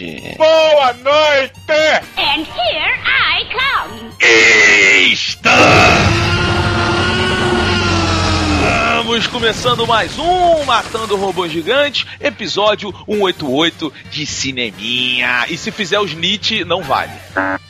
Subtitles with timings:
[0.00, 0.36] tarde.
[0.36, 1.52] Boa noite!
[2.16, 4.10] And here I come.
[9.10, 15.46] Estamos começando mais um Matando Robô Gigante, episódio 188 de Cineminha.
[15.48, 17.12] E se fizer os Nietzsche, não vale.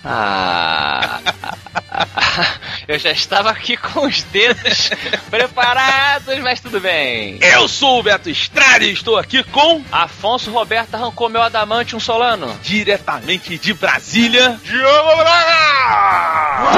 [0.04, 1.20] Ah.
[2.88, 4.90] Eu já estava aqui com os dedos
[5.30, 7.38] preparados, mas tudo bem.
[7.40, 12.00] Eu sou o Beto Estrada e estou aqui com, Afonso Roberto arrancou meu adamante um
[12.00, 12.58] solano.
[12.62, 16.70] diretamente de Brasília, Diogo Braga!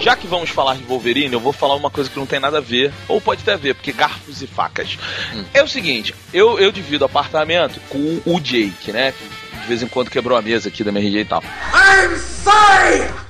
[0.00, 2.58] Já que vamos falar de Wolverine, eu vou falar uma coisa que não tem nada
[2.58, 4.96] a ver, ou pode ter a ver, porque garfos e facas.
[5.52, 9.12] É o seguinte, eu, eu divido apartamento com o Jake, né?
[9.68, 11.42] Vez em quando quebrou a mesa aqui da minha RG e tal.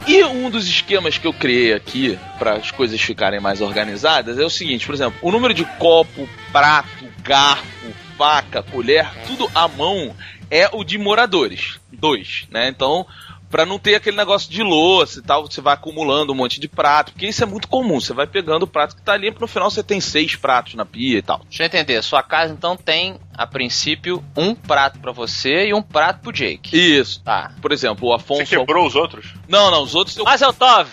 [0.06, 4.44] E um dos esquemas que eu criei aqui para as coisas ficarem mais organizadas é
[4.44, 10.14] o seguinte, por exemplo, o número de copo, prato, garfo, faca, colher, tudo à mão
[10.50, 12.68] é o de moradores, dois, né?
[12.68, 13.06] Então,
[13.50, 16.68] Pra não ter aquele negócio de louça e tal, você vai acumulando um monte de
[16.68, 17.98] prato, porque isso é muito comum.
[17.98, 20.84] Você vai pegando o prato que tá limpo, no final você tem seis pratos na
[20.84, 21.40] pia e tal.
[21.48, 25.80] Deixa eu entender, sua casa então tem, a princípio, um prato pra você e um
[25.80, 26.76] prato pro Jake.
[26.76, 27.22] Isso.
[27.22, 27.52] Tá.
[27.62, 28.44] Por exemplo, o Afonso.
[28.44, 29.32] Você quebrou os outros?
[29.48, 30.88] Não, não, os outros eu, Mas é o Tov!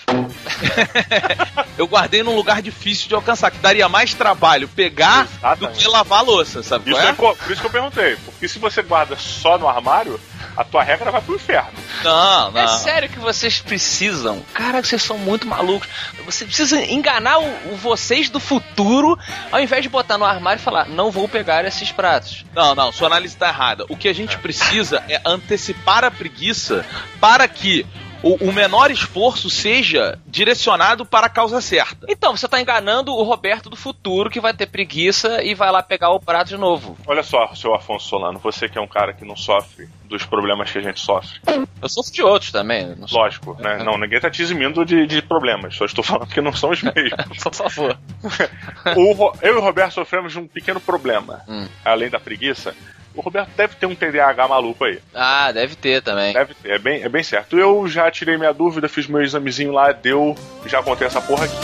[1.75, 5.79] eu guardei num lugar difícil de alcançar, que daria mais trabalho pegar do Exatamente.
[5.79, 6.91] que lavar a louça, sabe?
[6.91, 7.13] Isso é é?
[7.13, 8.15] por isso que eu perguntei.
[8.17, 10.19] Porque se você guarda só no armário,
[10.55, 11.71] a tua regra vai pro inferno.
[12.03, 12.61] Não, não.
[12.61, 14.43] É sério que vocês precisam?
[14.53, 15.87] Cara, vocês são muito malucos.
[16.25, 19.17] Você precisa enganar o, o vocês do futuro,
[19.51, 22.34] ao invés de botar no armário e falar, não vou pegar esses pratos.
[22.53, 23.85] Não, não, sua análise tá errada.
[23.89, 26.85] O que a gente precisa é antecipar a preguiça
[27.19, 27.85] para que
[28.23, 32.05] o, o menor esforço seja direcionado para a causa certa.
[32.09, 35.81] Então, você tá enganando o Roberto do futuro, que vai ter preguiça e vai lá
[35.81, 36.97] pegar o prato de novo.
[37.05, 40.71] Olha só, seu Afonso Solano, você que é um cara que não sofre dos problemas
[40.71, 41.39] que a gente sofre.
[41.81, 42.95] Eu sofro de outros também.
[43.11, 43.77] Lógico, né?
[43.85, 46.81] Não, ninguém tá te eximindo de, de problemas, só estou falando que não são os
[46.83, 47.37] mesmos.
[47.43, 47.97] Por favor.
[48.95, 51.41] O eu e o Roberto sofremos de um pequeno problema.
[51.47, 51.67] Hum.
[51.83, 52.75] Além da preguiça,
[53.15, 54.99] o Roberto deve ter um TDAH maluco aí.
[55.13, 56.33] Ah, deve ter também.
[56.33, 57.57] Deve ter, é bem, é bem certo.
[57.57, 60.35] Eu já tirei minha dúvida, fiz meu examezinho lá, deu.
[60.65, 61.55] Já contei essa porra aqui.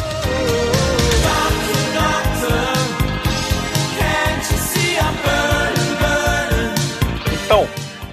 [7.46, 7.68] Então,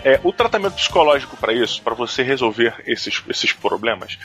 [0.05, 4.19] é, o tratamento psicológico para isso, para você resolver esses, esses problemas,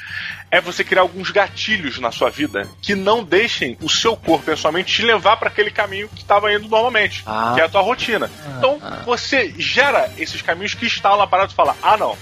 [0.51, 4.53] é você criar alguns gatilhos na sua vida que não deixem o seu corpo e
[4.53, 7.51] a sua mente te levar para aquele caminho que estava indo normalmente, Ah.
[7.55, 8.29] que é a tua rotina.
[8.57, 12.17] Então, você gera esses caminhos que instalam a parada e fala: ah, não.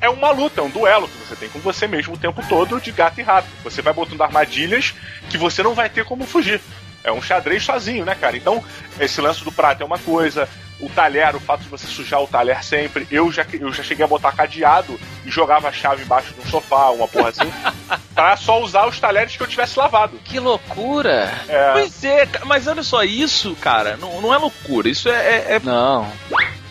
[0.00, 2.80] É uma luta, é um duelo que você tem com você mesmo o tempo todo
[2.80, 3.48] de gato e rato.
[3.62, 4.94] Você vai botando armadilhas
[5.28, 6.58] que você não vai ter como fugir.
[7.04, 8.34] É um xadrez sozinho, né, cara?
[8.36, 8.64] Então,
[8.98, 10.48] esse lance do prato é uma coisa,
[10.80, 13.06] o talher, o fato de você sujar o talher sempre.
[13.10, 16.46] Eu já, eu já cheguei a botar cadeado e jogava a chave embaixo de um
[16.50, 17.52] sofá, uma porra assim,
[18.14, 20.18] pra só usar os talheres que eu tivesse lavado.
[20.24, 21.32] Que loucura!
[21.48, 24.88] É, Pois é, mas olha só, isso, cara, não, não é loucura.
[24.88, 26.10] Isso é, é- é- Não.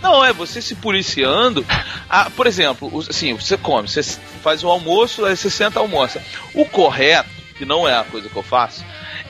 [0.02, 1.66] Não, é você se policiando.
[2.10, 4.02] Ah, por exemplo, assim, você come, você
[4.42, 6.24] faz um almoço, aí você senta e almoça.
[6.54, 8.84] O correto, que não é a coisa que eu faço,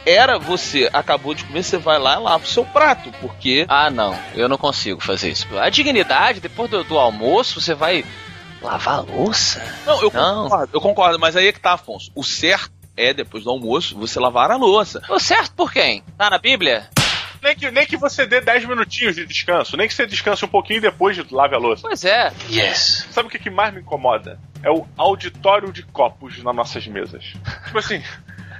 [0.05, 3.65] era você acabou de comer, você vai lá e lava o seu prato, porque.
[3.67, 4.17] Ah, não.
[4.33, 5.47] Eu não consigo fazer isso.
[5.57, 8.03] A dignidade, depois do, do almoço, você vai
[8.61, 9.61] lavar a louça?
[9.85, 10.43] Não, eu Não.
[10.43, 12.11] concordo, eu concordo, mas aí é que tá, Afonso.
[12.15, 15.01] O certo é, depois do almoço, você lavar a louça.
[15.09, 16.03] O certo por quem?
[16.17, 16.89] Tá na Bíblia?
[17.41, 20.49] nem, que, nem que você dê 10 minutinhos de descanso, nem que você descanse um
[20.49, 21.81] pouquinho e depois de lave a louça.
[21.81, 22.31] Pois é.
[22.49, 23.07] Yes.
[23.11, 24.39] Sabe o que, que mais me incomoda?
[24.63, 27.23] É o auditório de copos nas nossas mesas.
[27.65, 28.03] Tipo assim,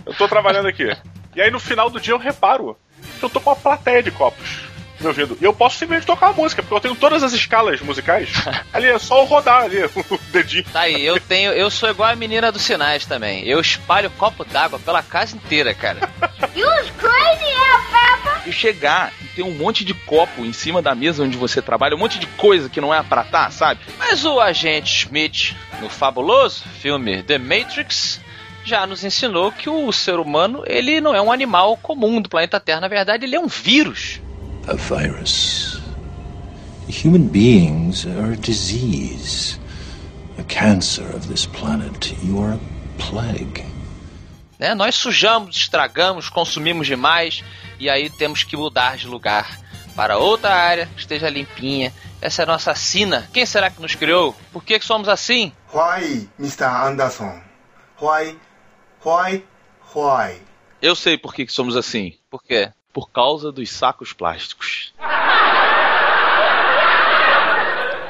[0.06, 0.96] eu tô trabalhando aqui.
[1.40, 2.76] E aí no final do dia eu reparo
[3.18, 4.60] que eu tô com uma plateia de copos.
[5.00, 5.38] me ouvindo.
[5.40, 8.28] E eu posso simplesmente tocar a música, porque eu tenho todas as escalas musicais.
[8.74, 10.66] ali é só rodar ali o dedinho.
[10.66, 11.54] Tá aí, eu tenho.
[11.54, 13.48] Eu sou igual a menina dos sinais também.
[13.48, 16.10] Eu espalho copo d'água pela casa inteira, cara.
[16.54, 18.50] You's crazy, Alfalfa!
[18.50, 21.96] E chegar e ter um monte de copo em cima da mesa onde você trabalha,
[21.96, 23.80] um monte de coisa que não é pra tá, sabe?
[23.98, 28.20] Mas o agente Smith, no fabuloso filme The Matrix,
[28.64, 32.60] já nos ensinou que o ser humano ele não é um animal comum do planeta
[32.60, 32.82] Terra.
[32.82, 34.22] Na verdade, ele é um vírus.
[34.68, 35.80] A virus.
[37.04, 39.60] Human beings are a disease,
[40.38, 42.16] a cancer of this planet.
[42.24, 43.64] You are a plague.
[44.60, 44.76] Né?
[44.76, 47.44] Nós sujamos, estragamos, consumimos demais
[47.80, 49.60] e aí temos que mudar de lugar
[49.96, 51.94] para outra área que esteja limpinha.
[52.22, 53.30] Essa é a nossa sina.
[53.32, 54.36] Quem será que nos criou?
[54.52, 55.54] Por que, que somos assim?
[55.74, 56.66] Why, Mr.
[56.66, 57.40] Anderson?
[58.02, 58.38] Why,
[59.06, 59.44] why,
[59.96, 60.42] why?
[60.82, 62.16] Eu sei por que, que somos assim.
[62.30, 62.72] Por quê?
[62.94, 64.94] Por causa dos sacos plásticos.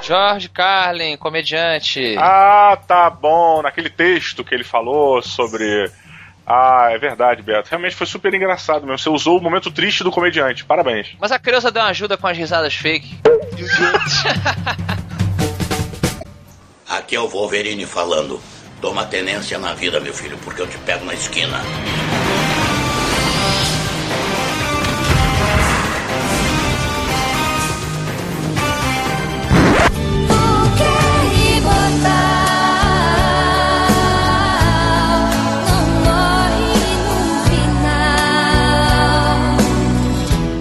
[0.01, 2.15] George Carlin, comediante.
[2.17, 3.61] Ah, tá bom.
[3.61, 5.91] Naquele texto que ele falou sobre.
[6.47, 7.69] Ah, é verdade, Beto.
[7.69, 8.97] Realmente foi super engraçado mesmo.
[8.97, 10.65] Você usou o momento triste do comediante.
[10.65, 11.15] Parabéns.
[11.19, 13.19] Mas a criança deu uma ajuda com as risadas fake.
[16.89, 18.41] Aqui é o Wolverine falando.
[18.81, 21.61] Toma tenência na vida, meu filho, porque eu te pego na esquina.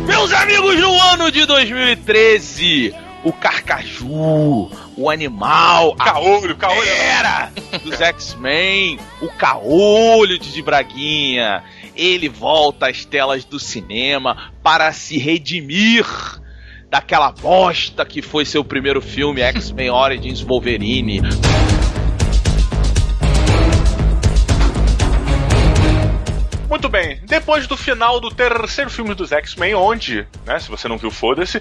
[0.06, 6.88] Meus amigos, no ano de 2013, o Carcaju, o animal, a Caolho, caolho.
[6.88, 7.50] era
[7.82, 11.62] dos X-Men, o caolho de Braguinha,
[11.96, 16.06] ele volta às telas do cinema para se redimir
[16.88, 21.20] daquela bosta que foi seu primeiro filme, X-Men Origins Wolverine.
[26.78, 30.96] Muito bem, depois do final do terceiro filme dos X-Men, onde, né, se você não
[30.96, 31.60] viu, foda-se,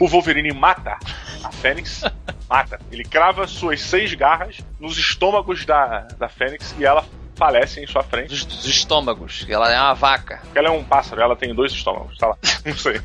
[0.00, 0.98] o Wolverine mata
[1.44, 2.02] a Fênix,
[2.50, 2.80] mata.
[2.90, 8.02] Ele crava suas seis garras nos estômagos da, da Fênix e ela falece em sua
[8.02, 8.28] frente.
[8.28, 9.46] Dos, dos estômagos.
[9.48, 10.42] Ela é uma vaca.
[10.54, 12.36] Ela é um pássaro, ela tem dois estômagos, tá lá.
[12.64, 13.00] Não sei.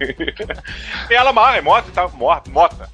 [1.10, 2.89] e ela é morta e tá morta, mota.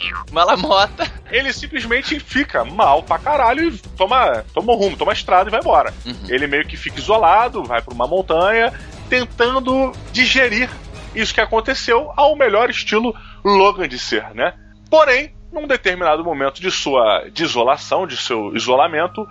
[1.29, 5.51] Ele simplesmente fica mal pra caralho e toma, toma um rumo, toma a estrada e
[5.51, 5.93] vai embora.
[6.27, 8.73] Ele meio que fica isolado, vai pra uma montanha,
[9.09, 10.69] tentando digerir
[11.15, 14.53] isso que aconteceu ao melhor estilo Logan de ser, né?
[14.89, 19.27] Porém, num determinado momento de sua desolação, de seu isolamento,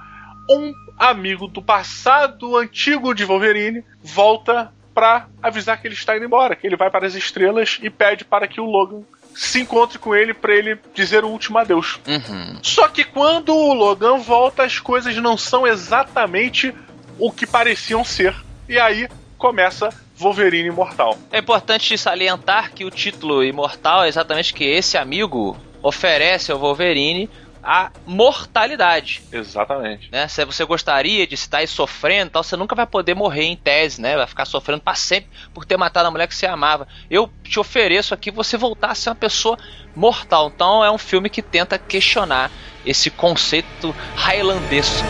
[0.48, 6.56] um amigo do passado antigo de Wolverine volta pra avisar que ele está indo embora,
[6.56, 9.02] que ele vai para as estrelas e pede para que o Logan
[9.34, 12.00] se encontre com ele para ele dizer o último adeus.
[12.06, 12.58] Uhum.
[12.62, 16.74] Só que quando o Logan volta, as coisas não são exatamente
[17.18, 18.34] o que pareciam ser.
[18.66, 19.06] E aí
[19.36, 21.18] começa Wolverine Imortal.
[21.30, 27.28] É importante salientar que o título imortal é exatamente que esse amigo oferece ao Wolverine
[27.66, 29.24] a mortalidade.
[29.32, 30.08] Exatamente.
[30.12, 30.28] Né?
[30.28, 34.00] Se você gostaria de estar aí sofrendo, tal, você nunca vai poder morrer em tese,
[34.00, 34.16] né?
[34.16, 36.86] Vai ficar sofrendo para sempre por ter matado a mulher que você amava.
[37.10, 39.58] Eu te ofereço aqui você voltar a ser uma pessoa
[39.96, 40.52] mortal.
[40.54, 42.52] Então é um filme que tenta questionar
[42.84, 45.04] esse conceito highlandesco.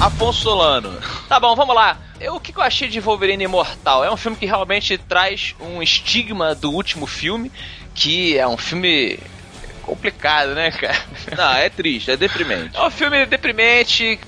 [0.00, 0.98] Afonso Solano.
[1.28, 1.96] Tá bom, vamos lá.
[2.22, 4.04] Eu, o que que eu achei de Wolverine Imortal?
[4.04, 7.50] É um filme que realmente traz um estigma do último filme,
[7.94, 9.18] que é um filme
[9.82, 11.04] complicado, né, cara?
[11.36, 12.76] Não, é triste, é deprimente.
[12.78, 14.18] É um filme deprimente,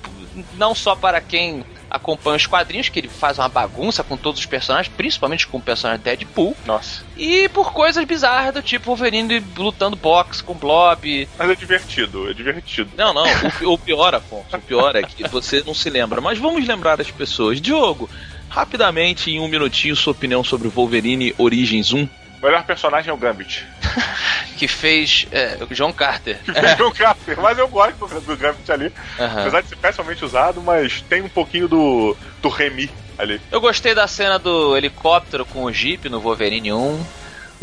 [0.56, 4.46] não só para quem acompanha os quadrinhos, que ele faz uma bagunça com todos os
[4.46, 7.04] personagens, principalmente com o personagem Deadpool, Nossa.
[7.16, 11.28] e por coisas bizarras do tipo Wolverine lutando boxe com Blob.
[11.38, 12.90] Mas é divertido, é divertido.
[12.96, 13.24] Não, não,
[13.62, 16.20] o, o pior, Afonso, o pior é que você não se lembra.
[16.20, 17.60] Mas vamos lembrar as pessoas.
[17.60, 18.10] Diogo,
[18.48, 22.08] rapidamente, em um minutinho, sua opinião sobre Wolverine Origins 1.
[22.44, 23.66] O melhor personagem é o Gambit.
[24.58, 26.38] Que fez é, o John Carter.
[26.44, 28.92] Que fez o Carter, mas eu gosto do, Gambit ali.
[29.18, 29.40] Aham.
[29.40, 33.40] Apesar de ser pessoalmente usado, mas tem um pouquinho do, do Remy ali.
[33.50, 37.06] Eu gostei da cena do helicóptero com o Jeep no Wolverine 1.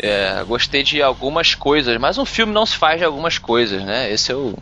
[0.00, 4.12] É, gostei de algumas coisas, mas um filme não se faz de algumas coisas, né?
[4.12, 4.54] Esse é o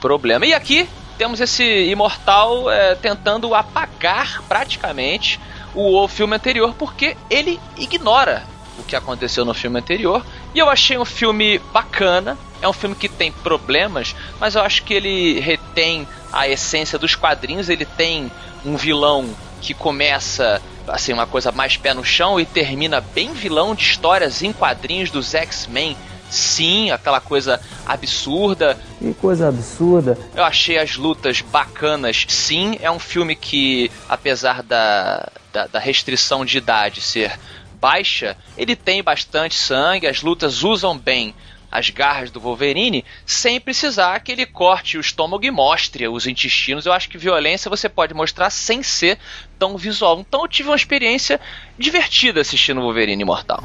[0.00, 0.46] problema.
[0.46, 5.40] E aqui temos esse imortal é, tentando apagar praticamente
[5.74, 8.44] o, o filme anterior, porque ele ignora
[8.78, 10.24] o que aconteceu no filme anterior.
[10.54, 12.36] E eu achei um filme bacana.
[12.60, 17.14] É um filme que tem problemas, mas eu acho que ele retém a essência dos
[17.14, 17.68] quadrinhos.
[17.68, 18.30] Ele tem
[18.64, 19.28] um vilão
[19.60, 24.42] que começa assim, uma coisa mais pé no chão e termina bem vilão de histórias
[24.42, 25.96] em quadrinhos dos X-Men.
[26.30, 28.76] Sim, aquela coisa absurda.
[28.98, 30.18] Que coisa absurda.
[30.34, 32.24] Eu achei as lutas bacanas.
[32.28, 37.38] Sim, é um filme que, apesar da, da, da restrição de idade ser
[37.76, 41.34] baixa, ele tem bastante sangue, as lutas usam bem
[41.70, 46.86] as garras do Wolverine, sem precisar que ele corte o estômago e mostre os intestinos.
[46.86, 49.18] Eu acho que violência você pode mostrar sem ser
[49.58, 50.18] tão visual.
[50.20, 51.40] Então eu tive uma experiência
[51.78, 53.62] divertida assistindo Wolverine Imortal.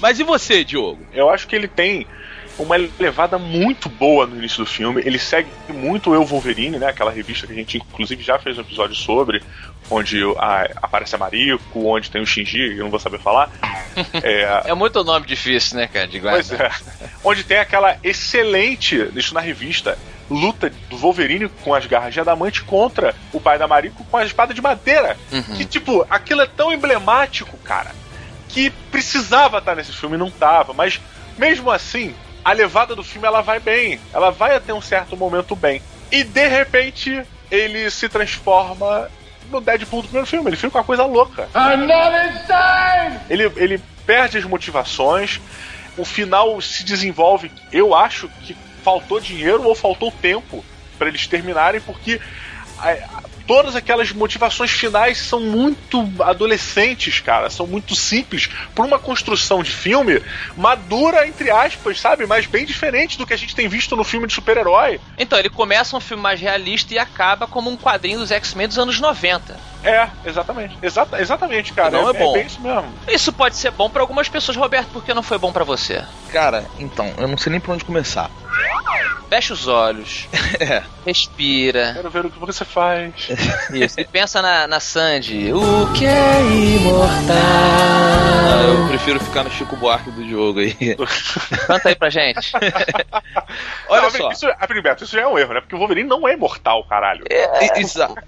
[0.00, 1.04] Mas e você, Diogo?
[1.12, 2.06] Eu acho que ele tem
[2.58, 5.02] uma levada muito boa no início do filme.
[5.04, 6.88] Ele segue muito Eu Wolverine, né?
[6.88, 9.42] Aquela revista que a gente inclusive já fez um episódio sobre,
[9.90, 13.50] onde a, aparece a Mariko, onde tem o Shinji, eu não vou saber falar.
[14.22, 16.06] É, é muito nome difícil, né, cara?
[16.06, 16.70] De pois é.
[17.24, 19.98] Onde tem aquela excelente, isso na revista,
[20.30, 24.24] luta do Wolverine com as garras de adamante contra o pai da Mariko com a
[24.24, 25.16] espada de madeira.
[25.32, 25.56] Uhum.
[25.56, 27.92] Que, tipo, aquilo é tão emblemático, cara,
[28.48, 30.72] que precisava estar nesse filme e não tava.
[30.72, 31.00] Mas,
[31.36, 32.14] mesmo assim,
[32.44, 34.00] a levada do filme ela vai bem.
[34.12, 35.82] Ela vai até um certo momento bem.
[36.10, 39.10] E, de repente, ele se transforma
[39.50, 40.48] no Deadpool do primeiro filme.
[40.48, 41.48] Ele fica com uma coisa louca.
[43.28, 45.40] Ele, ele perde as motivações.
[45.96, 47.50] O final se desenvolve.
[47.70, 50.64] Eu acho que faltou dinheiro ou faltou tempo
[50.98, 52.20] para eles terminarem, porque
[53.48, 57.48] todas aquelas motivações finais são muito adolescentes, cara.
[57.48, 58.50] São muito simples.
[58.74, 60.22] Por uma construção de filme
[60.54, 62.26] madura, entre aspas, sabe?
[62.26, 65.00] Mas bem diferente do que a gente tem visto no filme de super-herói.
[65.16, 68.78] Então, ele começa um filme mais realista e acaba como um quadrinho dos X-Men dos
[68.78, 69.58] anos 90.
[69.82, 70.76] É, exatamente.
[70.82, 71.90] Exata, exatamente, cara.
[71.90, 72.36] Não é, é bom.
[72.36, 72.92] É isso mesmo.
[73.06, 76.04] Isso pode ser bom para algumas pessoas, Roberto, por que não foi bom para você?
[76.32, 78.30] Cara, então, eu não sei nem por onde começar.
[79.28, 80.26] Fecha os olhos.
[80.58, 80.82] é.
[81.04, 81.92] Respira.
[81.94, 83.28] Quero ver o que você faz.
[83.72, 84.00] Isso.
[84.00, 85.52] E pensa na, na Sandy.
[85.52, 86.40] O que é
[86.76, 87.36] imortal?
[88.48, 90.74] Ah, eu prefiro ficar no Chico Buarque do jogo aí.
[91.66, 92.52] Canta aí pra gente.
[93.88, 94.30] Olha não, só.
[94.32, 94.46] Isso,
[94.82, 95.60] Beto, isso já é um erro, né?
[95.60, 97.24] Porque o Wolverine não é imortal, caralho.
[97.28, 97.68] É,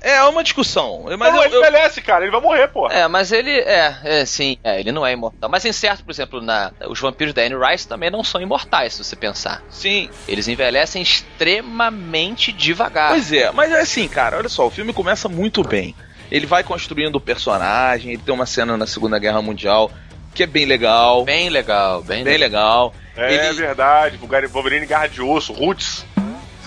[0.03, 1.05] é, é uma discussão.
[1.19, 1.61] Mas não, ele eu...
[1.61, 2.25] envelhece, cara.
[2.25, 2.89] Ele vai morrer, pô.
[2.89, 4.59] É, mas ele é, é sim.
[4.63, 5.51] É, ele não é imortal.
[5.51, 8.95] Mas em certo, por exemplo, na, os vampiros da Anne Rice também não são imortais,
[8.95, 9.63] se você pensar.
[9.69, 10.11] Sim.
[10.27, 13.11] Eles envelhecem extremamente devagar.
[13.11, 15.95] Pois é, mas é assim, cara, olha só, o filme começa muito bem.
[16.31, 19.91] Ele vai construindo o personagem, ele tem uma cena na Segunda Guerra Mundial
[20.35, 21.25] que é bem legal.
[21.25, 22.95] Bem legal, bem, bem legal.
[23.17, 23.31] legal.
[23.31, 23.53] É ele...
[23.55, 24.19] verdade,
[24.49, 26.07] Wolverine garra de osso, Roots.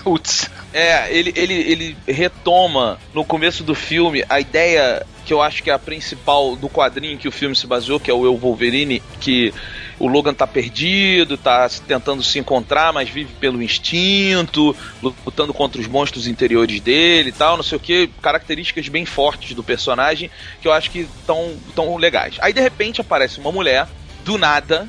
[0.03, 0.50] Roots.
[0.74, 5.69] É, ele, ele, ele retoma no começo do filme a ideia que eu acho que
[5.69, 9.01] é a principal do quadrinho que o filme se baseou, que é o Eu Wolverine,
[9.19, 9.53] que
[9.98, 15.88] o Logan tá perdido, tá tentando se encontrar, mas vive pelo instinto, lutando contra os
[15.88, 20.29] monstros interiores dele e tal, não sei o que, características bem fortes do personagem
[20.62, 22.36] que eu acho que estão tão legais.
[22.39, 23.88] Aí de repente aparece uma mulher
[24.24, 24.88] do nada,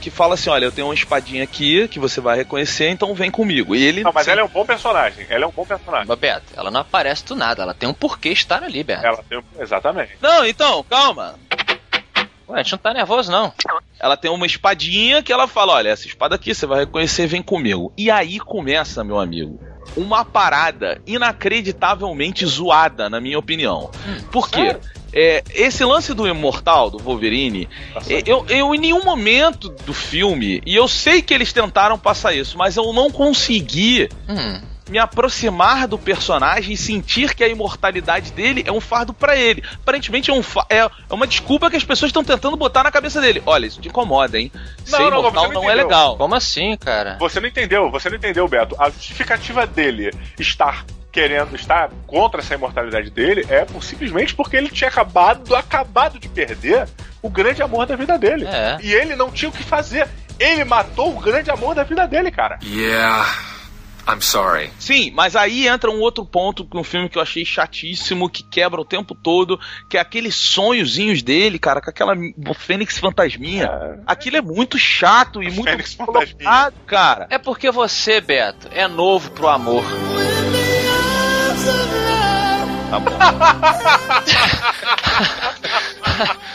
[0.00, 3.30] que fala assim: olha, eu tenho uma espadinha aqui que você vai reconhecer, então vem
[3.30, 3.74] comigo.
[3.74, 4.02] E ele.
[4.02, 4.32] Não, mas sim.
[4.32, 5.26] ela é um bom personagem.
[5.28, 6.06] Ela é um bom personagem.
[6.08, 9.06] Mas, Beto, ela não aparece do nada, ela tem um porquê estar ali, Beto.
[9.06, 9.42] Ela tem um...
[9.58, 10.12] Exatamente.
[10.20, 11.36] Não, então, calma.
[12.48, 13.52] Ué, a gente não tá nervoso, não.
[13.98, 17.42] Ela tem uma espadinha que ela fala: olha, essa espada aqui você vai reconhecer, vem
[17.42, 17.92] comigo.
[17.96, 19.60] E aí começa, meu amigo,
[19.96, 23.90] uma parada inacreditavelmente zoada, na minha opinião.
[24.06, 24.60] Hum, Por quê?
[24.60, 24.80] Sério?
[25.14, 27.68] É, esse lance do imortal, do Wolverine,
[28.24, 32.56] eu, eu em nenhum momento do filme, e eu sei que eles tentaram passar isso,
[32.56, 34.60] mas eu não consegui hum.
[34.92, 39.64] Me aproximar do personagem e sentir que a imortalidade dele é um fardo para ele.
[39.76, 43.18] Aparentemente é, um é, é, uma desculpa que as pessoas estão tentando botar na cabeça
[43.18, 43.42] dele.
[43.46, 44.52] Olha, isso te incomoda, hein?
[44.84, 46.18] Ser não, imortal não, não, não é legal.
[46.18, 47.16] Como assim, cara?
[47.18, 48.76] Você não entendeu, você não entendeu, Beto.
[48.78, 54.68] A justificativa dele estar querendo estar contra essa imortalidade dele é por, simplesmente porque ele
[54.68, 56.86] tinha acabado, acabado de perder
[57.22, 58.46] o grande amor da vida dele.
[58.46, 58.76] É.
[58.82, 60.06] E ele não tinha o que fazer.
[60.38, 62.58] Ele matou o grande amor da vida dele, cara.
[62.62, 63.51] Yeah.
[64.08, 64.70] I'm sorry.
[64.78, 68.80] Sim, mas aí entra um outro ponto um filme que eu achei chatíssimo, que quebra
[68.80, 72.14] o tempo todo, que é aqueles sonhozinhos dele, cara, com aquela
[72.56, 73.66] Fênix Fantasminha.
[73.66, 73.98] É.
[74.06, 76.72] Aquilo é muito chato e muito Fênix Fantasminha.
[76.86, 77.26] cara.
[77.30, 79.84] É porque você, Beto, é novo pro amor.
[82.90, 83.12] Tá bom.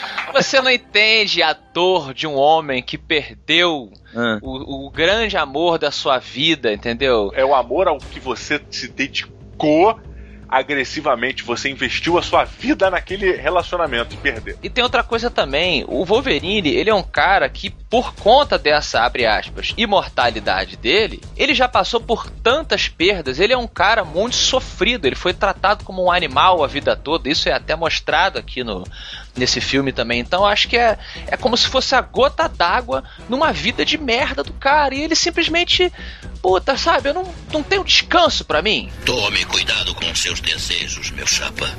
[0.38, 4.38] Você não entende a dor de um homem que perdeu ah.
[4.40, 7.32] o, o, grande amor da sua vida, entendeu?
[7.34, 10.00] É o amor ao que você se dedicou
[10.48, 14.56] agressivamente, você investiu a sua vida naquele relacionamento e perdeu.
[14.62, 19.02] E tem outra coisa também, o Wolverine, ele é um cara que por conta dessa,
[19.02, 24.36] abre aspas, imortalidade dele, ele já passou por tantas perdas, ele é um cara muito
[24.36, 28.64] sofrido, ele foi tratado como um animal a vida toda, isso é até mostrado aqui
[28.64, 28.84] no,
[29.36, 30.20] nesse filme também.
[30.20, 34.42] Então acho que é, é como se fosse a gota d'água numa vida de merda
[34.42, 35.92] do cara, e ele simplesmente,
[36.42, 38.90] puta, sabe, eu não, não tenho descanso para mim.
[39.04, 41.70] Tome cuidado com seus desejos, meu chapa.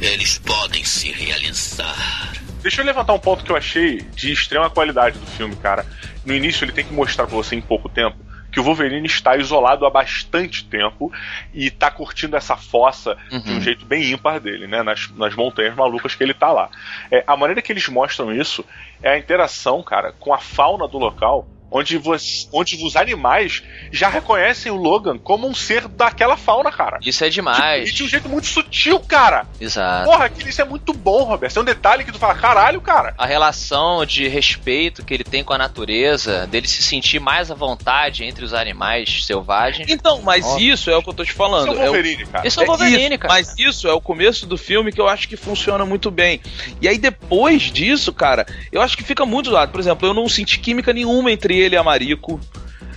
[0.00, 2.32] Eles podem se realizar.
[2.62, 5.86] Deixa eu levantar um ponto que eu achei de extrema qualidade do filme, cara.
[6.24, 9.36] No início ele tem que mostrar pra você em pouco tempo que o Wolverine está
[9.36, 11.12] isolado há bastante tempo
[11.52, 13.40] e está curtindo essa fossa uhum.
[13.40, 14.82] de um jeito bem ímpar dele, né?
[14.82, 16.70] Nas, nas montanhas malucas que ele está lá.
[17.10, 18.64] É, a maneira que eles mostram isso
[19.02, 24.08] é a interação, cara, com a fauna do local onde, você, onde os animais já
[24.08, 26.98] reconhecem o Logan como um ser daquela fauna, cara.
[27.02, 27.84] Isso é demais.
[27.84, 29.46] Tipo, e de um jeito muito sutil, cara.
[29.60, 30.10] Exato.
[30.10, 31.58] Porra, isso é muito bom, Roberto.
[31.58, 33.14] É um detalhe que tu fala, caralho, cara.
[33.18, 37.54] A relação de respeito que ele tem com a natureza, dele se sentir mais à
[37.54, 39.88] vontade entre os animais selvagens.
[39.90, 40.62] Então, mas Nossa.
[40.62, 41.72] isso é o que eu tô te falando.
[41.72, 42.28] Isso é o Wolverine, é o...
[42.28, 42.46] cara.
[42.46, 43.34] Isso é o Wolverine, é cara.
[43.34, 46.40] Mas isso é o começo do filme que eu acho que funciona muito bem.
[46.80, 49.70] E aí depois disso, cara, eu acho que fica muito do lado.
[49.70, 52.40] Por exemplo, eu não senti química nenhuma entre ele a Marico.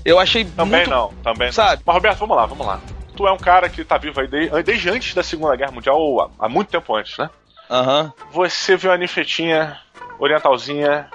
[0.03, 0.89] Eu achei também muito...
[0.89, 1.77] não, também sabe?
[1.77, 1.83] Não.
[1.85, 2.79] Mas Roberto, vamos lá, vamos lá.
[3.15, 5.99] Tu é um cara que tá vivo aí desde, desde antes da Segunda Guerra Mundial,
[5.99, 7.29] ou há muito tempo antes, né?
[7.69, 8.03] Aham.
[8.03, 8.31] Uhum.
[8.31, 9.79] Você viu a Nifetinha,
[10.17, 11.09] orientalzinha,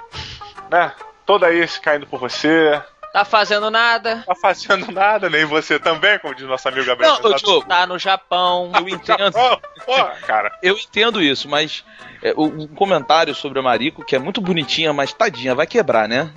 [0.69, 0.93] né?
[1.25, 2.81] Toda aí se caindo por você,
[3.17, 4.23] Tá fazendo nada.
[4.27, 7.19] Tá fazendo nada, nem você também, como diz nosso amigo Gabriel.
[7.19, 8.71] Não, eu, tá no Japão.
[8.75, 9.33] Eu entendo.
[9.85, 10.51] Porra, cara.
[10.61, 11.83] Eu entendo isso, mas
[12.29, 16.31] é, um comentário sobre a Marico, que é muito bonitinha, mas tadinha, vai quebrar, né?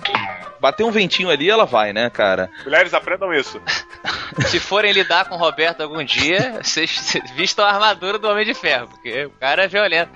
[0.59, 2.49] Bater um ventinho ali, ela vai, né, cara?
[2.63, 3.59] Mulheres aprendam isso.
[4.47, 8.53] Se forem lidar com o Roberto algum dia, vocês vistam a armadura do Homem de
[8.53, 10.11] Ferro, porque o cara é violento.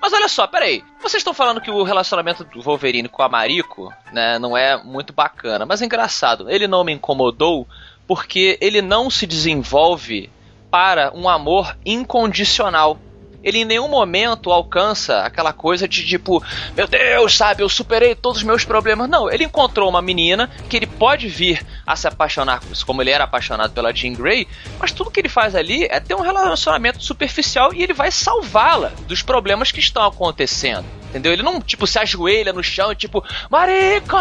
[0.00, 0.82] Mas olha só, peraí.
[1.02, 5.12] Vocês estão falando que o relacionamento do Wolverine com a Mariko, né, não é muito
[5.12, 5.66] bacana.
[5.66, 7.68] Mas é engraçado, ele não me incomodou
[8.06, 10.30] porque ele não se desenvolve
[10.70, 12.98] para um amor incondicional
[13.42, 16.42] ele em nenhum momento alcança aquela coisa de tipo,
[16.76, 19.08] meu Deus, sabe, eu superei todos os meus problemas.
[19.08, 23.24] Não, ele encontrou uma menina que ele pode vir a se apaixonar, como ele era
[23.24, 24.46] apaixonado pela Jean Grey,
[24.78, 28.92] mas tudo que ele faz ali é ter um relacionamento superficial e ele vai salvá-la
[29.06, 30.84] dos problemas que estão acontecendo.
[31.10, 31.32] Entendeu?
[31.32, 34.16] Ele não, tipo, se ajoelha no chão tipo, Marico!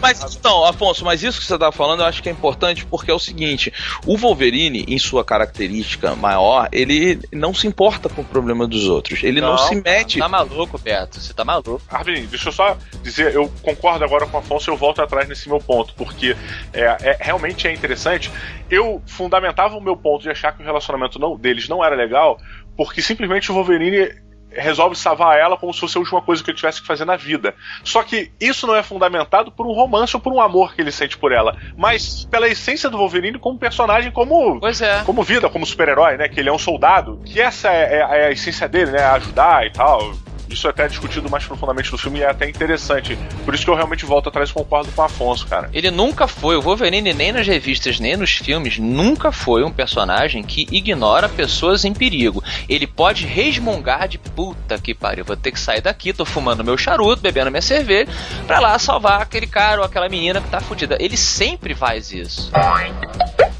[0.00, 3.08] Mas então, Afonso, mas isso que você tá falando eu acho que é importante porque
[3.08, 3.72] é o seguinte:
[4.04, 9.24] o Wolverine, em sua característica maior, ele não se importa com o problema dos outros.
[9.24, 10.20] Ele não, não se mete.
[10.20, 11.20] Tá maluco, Beto.
[11.20, 11.82] Você tá maluco.
[11.90, 15.28] Arvin, deixa eu só dizer, eu concordo agora com o Afonso e eu volto atrás
[15.28, 16.36] nesse meu ponto, porque
[16.72, 18.30] é, é, realmente é interessante.
[18.70, 22.38] Eu fundamentava o meu ponto de achar que o relacionamento não, deles não era legal,
[22.76, 24.14] porque simplesmente o Wolverine
[24.54, 27.16] resolve salvar ela como se fosse a última coisa que ele tivesse que fazer na
[27.16, 27.54] vida.
[27.84, 30.92] Só que isso não é fundamentado por um romance ou por um amor que ele
[30.92, 35.04] sente por ela, mas pela essência do Wolverine como personagem, como, é.
[35.04, 36.28] como vida, como super-herói, né?
[36.28, 39.04] Que ele é um soldado, que essa é, é, é a essência dele, né?
[39.04, 40.12] Ajudar e tal
[40.52, 43.18] isso é até discutido mais profundamente no filme e é até interessante.
[43.44, 45.70] Por isso que eu realmente volto atrás e concordo com o Afonso, cara.
[45.72, 50.42] Ele nunca foi, o Wolverine nem nas revistas, nem nos filmes, nunca foi um personagem
[50.42, 52.42] que ignora pessoas em perigo.
[52.68, 56.76] Ele pode resmungar de puta que pariu, vou ter que sair daqui, tô fumando meu
[56.76, 58.10] charuto, bebendo minha cerveja,
[58.46, 60.96] pra lá salvar aquele cara ou aquela menina que tá fudida.
[61.00, 62.50] Ele sempre faz isso.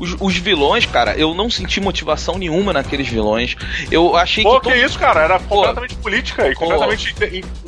[0.03, 3.55] Os, os, vilões, cara, eu não senti motivação nenhuma naqueles vilões.
[3.91, 4.69] Eu achei Pô, que.
[4.69, 5.21] Pô, que isso, cara?
[5.21, 5.57] Era Pô.
[5.57, 7.15] completamente política e completamente.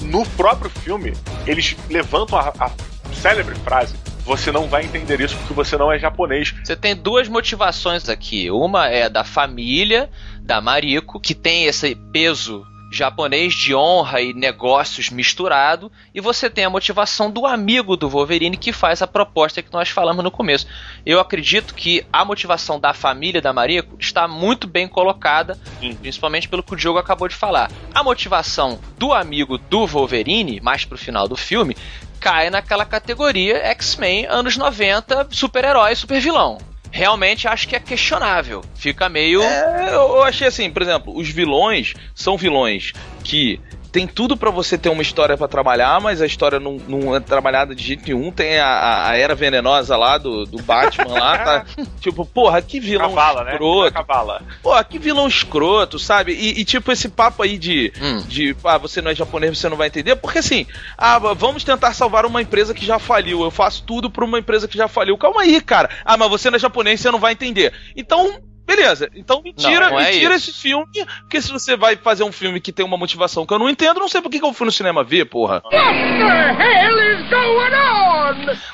[0.03, 1.13] No próprio filme,
[1.47, 2.71] eles levantam a, a
[3.15, 3.95] célebre frase
[4.25, 6.55] você não vai entender isso porque você não é japonês.
[6.65, 8.51] Você tem duas motivações aqui.
[8.51, 10.09] Uma é da família
[10.41, 12.65] da Mariko, que tem esse peso
[12.95, 18.57] japonês de honra e negócios misturado, e você tem a motivação do amigo do Wolverine
[18.57, 20.67] que faz a proposta que nós falamos no começo.
[21.05, 25.95] Eu acredito que a motivação da família da Mariko está muito bem colocada, Sim.
[25.95, 27.71] principalmente pelo que o Diogo acabou de falar.
[27.93, 31.77] A motivação do amigo do Wolverine, mais pro final do filme,
[32.21, 36.59] cai naquela categoria X-Men anos 90, super-herói, super-vilão
[36.95, 38.63] realmente acho que é questionável.
[38.77, 39.43] Fica meio.
[39.43, 42.93] É, eu achei assim, por exemplo, os vilões são vilões
[43.25, 43.61] que
[43.95, 47.21] tem tudo para você ter uma história para trabalhar, mas a história não, não, é
[47.21, 48.33] trabalhada de jeito nenhum.
[48.33, 51.67] Tem a, a era venenosa lá do, do Batman lá, tá?
[52.01, 53.53] tipo, porra, que vilão Cavala, né?
[53.53, 53.85] escroto.
[53.85, 53.91] Né?
[53.93, 54.43] Cavala.
[54.61, 56.33] Porra, que vilão escroto, sabe?
[56.33, 58.19] E, e, tipo, esse papo aí de, hum.
[58.27, 60.17] de, ah, você não é japonês, você não vai entender.
[60.17, 60.67] Porque assim,
[60.99, 63.45] ah, vamos tentar salvar uma empresa que já faliu.
[63.45, 65.17] Eu faço tudo pra uma empresa que já faliu.
[65.17, 65.89] Calma aí, cara.
[66.05, 67.73] Ah, mas você não é japonês, você não vai entender.
[67.95, 70.51] Então, Beleza, então me tira, Não, não é me tira isso.
[70.51, 70.87] esse filme,
[71.21, 74.01] porque se você vai fazer um filme que tem uma motivação que eu não entendo,
[74.01, 75.63] não sei por que que eu fui no cinema ver, porra.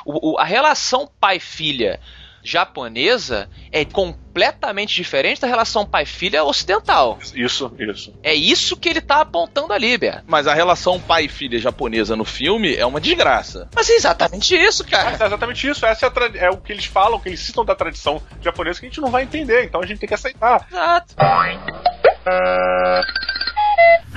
[0.05, 2.01] O- o- a relação pai-filha
[2.43, 7.19] japonesa é completamente diferente da relação pai-filha ocidental.
[7.35, 8.15] Isso, isso.
[8.23, 10.25] É isso que ele tá apontando ali, Beto.
[10.27, 13.69] Mas a relação pai e filha japonesa no filme é uma desgraça.
[13.75, 15.11] Mas é exatamente isso, cara.
[15.11, 15.85] É exatamente isso.
[15.85, 18.81] Essa é, tra- é o que eles falam, o que eles citam da tradição japonesa
[18.81, 20.67] que a gente não vai entender, então a gente tem que aceitar.
[20.71, 21.15] Exato.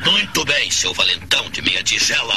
[0.05, 2.35] Muito bem, seu valentão de meia tigela.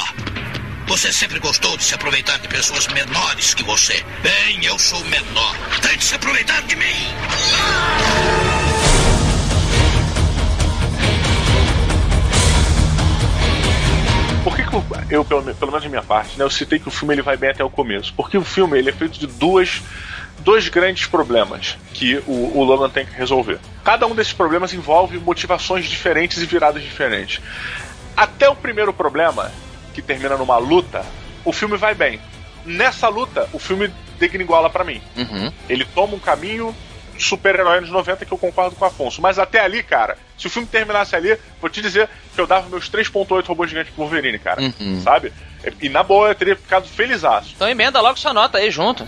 [0.88, 4.04] Você sempre gostou de se aproveitar de pessoas menores que você.
[4.22, 5.56] Bem, eu sou menor.
[5.82, 6.84] Tente se aproveitar de mim.
[14.44, 16.86] Por que, que eu, eu, pelo, pelo menos de minha parte, né, eu citei que
[16.86, 18.14] o filme ele vai bem até o começo?
[18.14, 19.82] Porque o filme ele é feito de duas,
[20.38, 23.58] dois grandes problemas que o, o Logan tem que resolver.
[23.82, 27.42] Cada um desses problemas envolve motivações diferentes e viradas diferentes.
[28.16, 29.50] Até o primeiro problema,
[29.96, 31.04] que termina numa luta,
[31.42, 32.20] o filme vai bem.
[32.66, 35.00] Nessa luta, o filme degringola pra mim.
[35.16, 35.50] Uhum.
[35.70, 36.76] Ele toma um caminho
[37.18, 39.22] super-herói anos 90 que eu concordo com o Afonso.
[39.22, 42.68] Mas até ali, cara, se o filme terminasse ali, vou te dizer que eu dava
[42.68, 44.60] meus 3.8 robôs gigantes pro Wolverine, cara.
[44.60, 45.00] Uhum.
[45.02, 45.32] Sabe?
[45.80, 47.52] E na boa eu teria ficado felizaço.
[47.56, 49.06] Então emenda logo sua nota aí junto.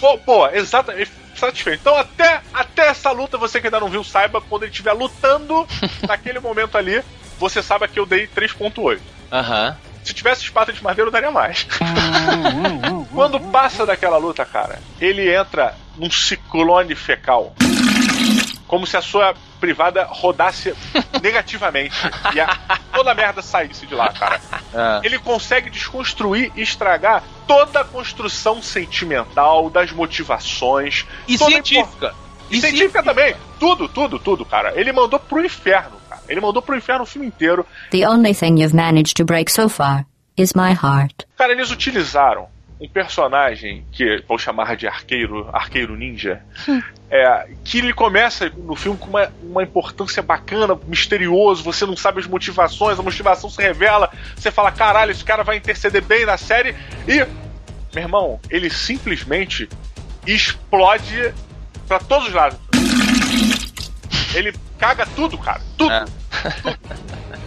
[0.00, 1.12] Pô, pô, exatamente.
[1.36, 1.80] Satisfeito.
[1.80, 5.68] Então, até, até essa luta, você que ainda não viu, saiba quando ele estiver lutando
[6.08, 7.04] naquele momento ali,
[7.38, 9.00] você saiba que eu dei 3.8.
[9.32, 9.76] Aham.
[10.04, 11.66] Se tivesse espada de madeira, eu daria mais.
[13.12, 17.54] Quando passa daquela luta, cara, ele entra num ciclone fecal.
[18.66, 20.74] Como se a sua privada rodasse
[21.22, 21.94] negativamente.
[22.34, 22.56] E a,
[22.92, 24.40] toda a merda saísse de lá, cara.
[25.04, 31.04] Ele consegue desconstruir e estragar toda a construção sentimental, das motivações.
[31.28, 32.06] E científica.
[32.08, 32.14] impor-
[32.50, 33.34] E científica também.
[33.58, 34.72] Tudo, tudo, tudo, cara.
[34.78, 35.96] Ele mandou pro inferno.
[36.28, 37.66] Ele mandou pro inferno o filme inteiro.
[37.90, 41.26] The only thing you've managed to break so far is my heart.
[41.36, 42.48] Cara, eles utilizaram
[42.80, 46.42] um personagem que vou chamar de arqueiro, arqueiro ninja,
[47.10, 52.20] é, que ele começa no filme com uma, uma importância bacana, misterioso, você não sabe
[52.20, 56.36] as motivações, a motivação se revela, você fala, caralho, esse cara vai interceder bem na
[56.36, 56.74] série,
[57.08, 57.24] e,
[57.94, 59.68] meu irmão, ele simplesmente
[60.26, 61.32] explode
[61.88, 62.58] pra todos os lados.
[64.34, 65.60] Ele caga tudo, cara.
[65.76, 65.92] Tudo.
[65.92, 66.04] É.
[66.62, 66.78] tudo.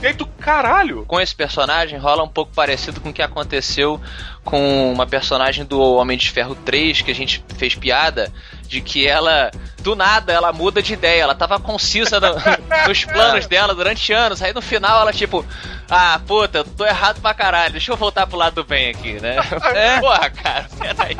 [0.02, 1.06] E aí caralho.
[1.06, 4.00] Com esse personagem rola um pouco parecido com o que aconteceu
[4.44, 8.32] com uma personagem do Homem de Ferro 3, que a gente fez piada,
[8.64, 11.24] de que ela, do nada, ela muda de ideia.
[11.24, 12.36] Ela tava concisa no-
[12.88, 14.42] nos planos dela durante anos.
[14.42, 15.46] Aí no final ela, tipo,
[15.90, 19.36] ah, puta, tô errado pra caralho, deixa eu voltar pro lado do bem aqui, né?
[19.76, 20.00] É.
[20.00, 21.18] Porra, cara, peraí.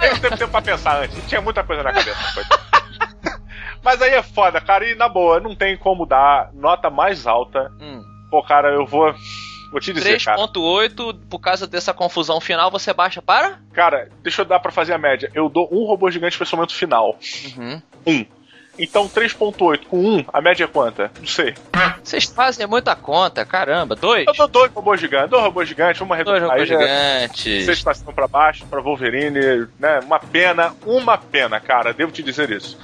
[0.00, 1.18] Eu teve tempo pra pensar antes.
[1.28, 2.16] Tinha muita coisa na cabeça.
[3.84, 4.88] Mas aí é foda, cara.
[4.88, 7.70] E na boa, não tem como dar nota mais alta.
[7.80, 8.02] Hum.
[8.30, 9.14] Pô, cara, eu vou.
[9.70, 10.38] Vou te dizer, cara.
[10.38, 13.58] 3.8, por causa dessa confusão final, você baixa para?
[13.72, 15.30] Cara, deixa eu dar pra fazer a média.
[15.34, 17.18] Eu dou um robô gigante pro momento final.
[17.56, 17.82] Uhum.
[18.06, 18.26] Um.
[18.78, 21.10] Então 3.8 com 1, a média é quanta?
[21.18, 21.54] Não sei.
[22.02, 23.94] Vocês fazem muita conta, caramba.
[23.94, 24.26] Dois?
[24.26, 27.64] Eu dou dois robôs gigantes, dois robôs gigantes, uma Dois robôs Aí gigantes.
[27.64, 30.00] Seis pra cima pra baixo, pra Wolverine, né?
[30.00, 32.78] Uma pena, uma pena, cara, devo te dizer isso.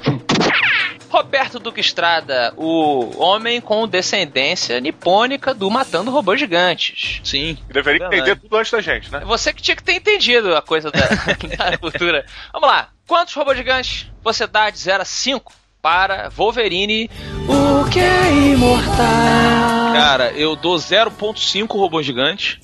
[1.11, 7.21] Roberto Duque Estrada, o homem com descendência nipônica do Matando Robôs Gigantes.
[7.25, 7.59] Sim.
[7.67, 8.17] Deveria Verdade.
[8.17, 9.21] entender tudo antes da gente, né?
[9.27, 11.01] Você que tinha que ter entendido a coisa da,
[11.71, 12.25] da cultura.
[12.53, 12.91] Vamos lá.
[13.09, 17.11] Quantos robôs gigantes você dá de 0 a 5 para Wolverine,
[17.49, 19.93] o que é imortal?
[19.93, 22.61] Cara, eu dou 0.5 robô gigante.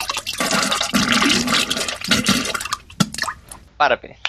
[3.77, 4.26] Parabéns.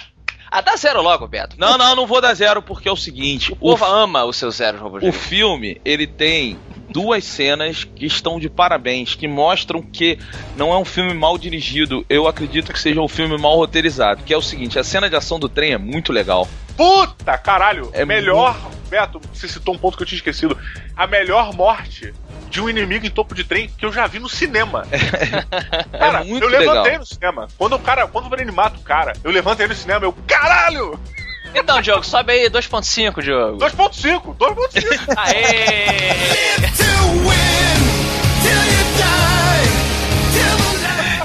[0.49, 1.55] Ah, dá zero logo, Beto.
[1.59, 3.51] Não, não, não vou dar zero porque é o seguinte.
[3.53, 6.57] O povo ama os seus zeros robôs O filme, ele tem
[6.89, 10.17] duas cenas que estão de parabéns, que mostram que
[10.55, 14.33] não é um filme mal dirigido, eu acredito que seja um filme mal roteirizado, que
[14.33, 16.47] é o seguinte, a cena de ação do trem é muito legal.
[16.75, 17.89] Puta, caralho!
[17.93, 18.57] É melhor.
[18.89, 20.57] Beto, você citou um ponto que eu tinha esquecido.
[20.95, 22.13] A melhor morte
[22.49, 24.85] de um inimigo em topo de trem que eu já vi no cinema.
[25.91, 26.99] Cara, é muito eu levantei legal.
[26.99, 27.47] no cinema.
[27.57, 30.99] Quando o cara, quando o Wolverine mata o cara, eu levantei no cinema, eu, caralho!
[31.55, 33.57] Então, Diogo, sobe aí 2.5, Diogo.
[33.57, 35.13] 2.5, 2.5.
[35.17, 36.57] Aê!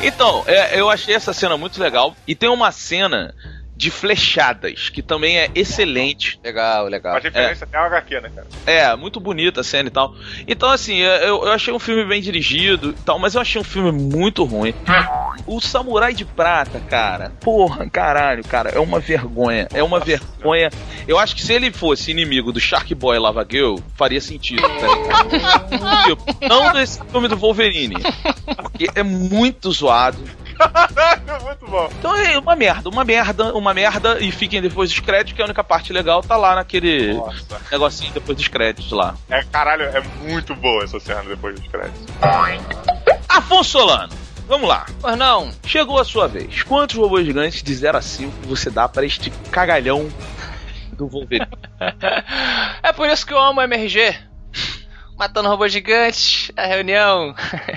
[0.02, 2.16] Então, é, eu achei essa cena muito legal.
[2.26, 3.34] E tem uma cena
[3.82, 6.38] de Flechadas, que também é excelente.
[6.44, 7.14] Legal, legal.
[7.14, 8.46] Faz referência até ao HQ, né, cara?
[8.64, 10.14] É, muito bonita a cena e tal.
[10.46, 13.64] Então, assim, eu, eu achei um filme bem dirigido e tal, mas eu achei um
[13.64, 14.72] filme muito ruim.
[15.48, 19.66] O Samurai de Prata, cara, porra, caralho, cara, é uma vergonha.
[19.74, 20.70] É uma vergonha.
[21.08, 24.86] Eu acho que se ele fosse inimigo do Shark Boy Lava Girl, faria sentido, tá
[24.86, 26.02] ligado?
[26.06, 27.96] Tipo, Não desse filme do Wolverine.
[28.62, 30.18] Porque é muito zoado.
[31.52, 31.88] Muito bom.
[31.98, 35.44] Então é uma merda, uma merda, uma merda, e fiquem depois dos créditos, que a
[35.44, 37.60] única parte legal tá lá naquele Nossa.
[37.70, 39.14] negocinho depois dos créditos lá.
[39.28, 42.06] É, caralho, é muito boa essa cena depois dos créditos.
[43.28, 44.12] Afonso Solano,
[44.48, 44.86] vamos lá.
[45.00, 45.50] Pois não.
[45.66, 46.62] Chegou a sua vez.
[46.62, 50.08] Quantos robôs gigantes de 0 a 5 você dá para este cagalhão
[50.92, 51.46] do Wolverine?
[52.82, 54.31] É por isso que eu amo o MRG.
[55.22, 57.32] Matando robôs gigantes, a reunião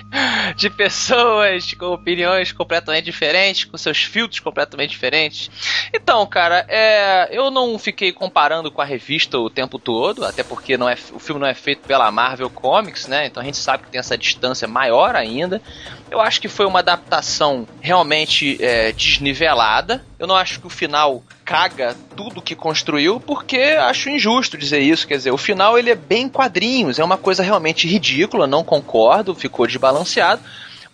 [0.58, 5.52] de pessoas com opiniões completamente diferentes, com seus filtros completamente diferentes.
[5.94, 10.76] Então, cara, é, eu não fiquei comparando com a revista o tempo todo, até porque
[10.76, 13.28] não é, o filme não é feito pela Marvel Comics, né?
[13.28, 15.62] Então a gente sabe que tem essa distância maior ainda.
[16.10, 20.04] Eu acho que foi uma adaptação realmente é, desnivelada.
[20.18, 25.08] Eu não acho que o final caga tudo que construiu, porque acho injusto dizer isso.
[25.08, 29.36] Quer dizer, o final ele é bem quadrinhos, é uma coisa realmente ridícula, não concordo,
[29.36, 30.42] ficou desbalanceado.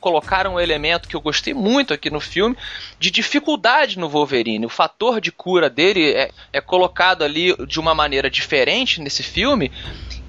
[0.01, 2.57] Colocaram um elemento que eu gostei muito aqui no filme
[2.99, 4.65] de dificuldade no Wolverine.
[4.65, 9.71] O fator de cura dele é, é colocado ali de uma maneira diferente nesse filme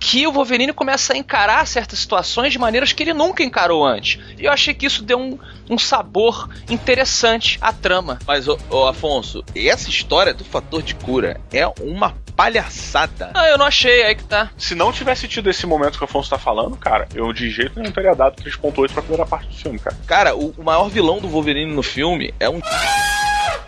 [0.03, 4.19] que o Wolverine começa a encarar certas situações de maneiras que ele nunca encarou antes.
[4.37, 5.39] E eu achei que isso deu um,
[5.71, 8.19] um sabor interessante à trama.
[8.27, 13.31] Mas, ô, ô, Afonso, essa história do fator de cura é uma palhaçada.
[13.33, 14.51] Ah, eu não achei, aí que tá.
[14.59, 17.79] Se não tivesse tido esse momento que o Afonso tá falando, cara, eu de jeito
[17.79, 19.97] nenhum teria dado 3.8 pra primeira parte do filme, cara.
[20.05, 22.61] Cara, o, o maior vilão do Wolverine no filme é um.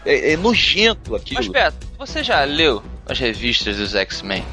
[0.04, 1.38] É, é nojento aquilo.
[1.38, 4.44] Mas Beto, você já leu as revistas dos X-Men?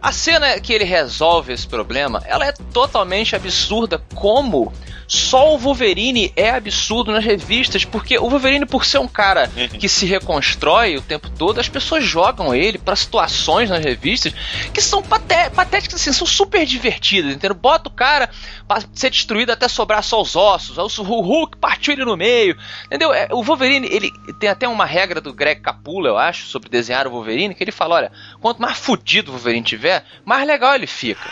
[0.00, 4.72] A cena que ele resolve esse problema, ela é totalmente absurda como
[5.08, 9.88] só o Wolverine é absurdo nas revistas, porque o Wolverine, por ser um cara que
[9.88, 14.34] se reconstrói o tempo todo, as pessoas jogam ele pra situações nas revistas
[14.72, 17.56] que são paté patéticas, assim, são super divertidas, entendeu?
[17.56, 18.28] Bota o cara
[18.66, 22.56] pra ser destruído até sobrar só os ossos, aí o Hulk partiu ele no meio,
[22.86, 23.12] entendeu?
[23.12, 27.06] É, O Wolverine, ele tem até uma regra do Greg Capullo, eu acho, sobre desenhar
[27.06, 30.86] o Wolverine, que ele fala, olha, quanto mais fudido o Wolverine tiver, mais legal ele
[30.86, 31.30] fica.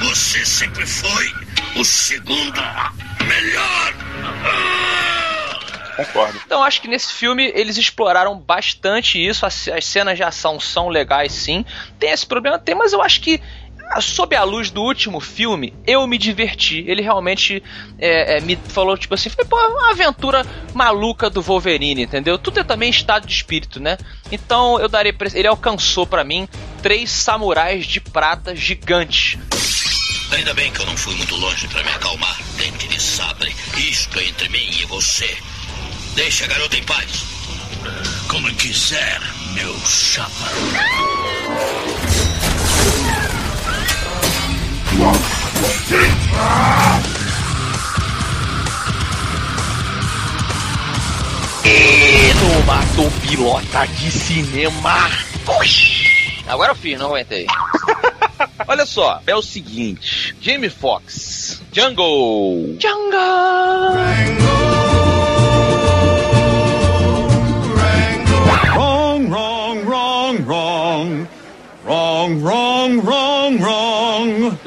[0.00, 2.60] Você sempre foi o segundo
[3.26, 3.94] melhor.
[5.96, 6.40] Concordo.
[6.46, 9.44] Então acho que nesse filme eles exploraram bastante isso.
[9.44, 11.64] As, as cenas de ação são legais, sim.
[11.98, 13.40] Tem esse problema, tem, mas eu acho que
[13.92, 16.84] ah, sob a luz do último filme, eu me diverti.
[16.86, 17.60] Ele realmente
[17.98, 22.38] é, é, me falou, tipo assim, foi pô, uma aventura maluca do Wolverine, entendeu?
[22.38, 23.98] Tudo é também estado de espírito, né?
[24.30, 26.48] Então eu darei pra, ele alcançou pra mim
[26.80, 29.36] três samurais de prata gigantes.
[30.32, 32.38] Ainda bem que eu não fui muito longe pra me acalmar.
[32.56, 33.54] Dente de sabre.
[33.76, 35.36] Isto é entre mim e você.
[36.14, 37.24] Deixa a garota em paz.
[38.28, 39.20] Como quiser,
[39.54, 40.50] meu chapa.
[51.64, 55.10] E numa pilota de cinema.
[56.46, 57.46] Agora eu fiz, não aguentei.
[58.66, 62.78] Olha só, é o seguinte: Jamie Foxx, Jungle.
[62.80, 63.10] Wrong,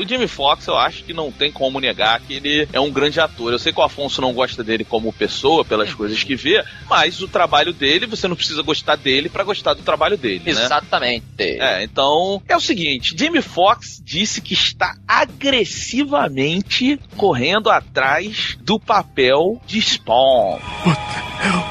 [0.03, 3.19] O Jamie Foxx, eu acho que não tem como negar que ele é um grande
[3.19, 3.51] ator.
[3.53, 7.21] Eu sei que o Afonso não gosta dele como pessoa, pelas coisas que vê, mas
[7.21, 10.63] o trabalho dele, você não precisa gostar dele pra gostar do trabalho dele, né?
[10.63, 11.23] Exatamente.
[11.39, 19.61] É, então é o seguinte: Jamie Foxx disse que está agressivamente correndo atrás do papel
[19.65, 20.59] de Spawn.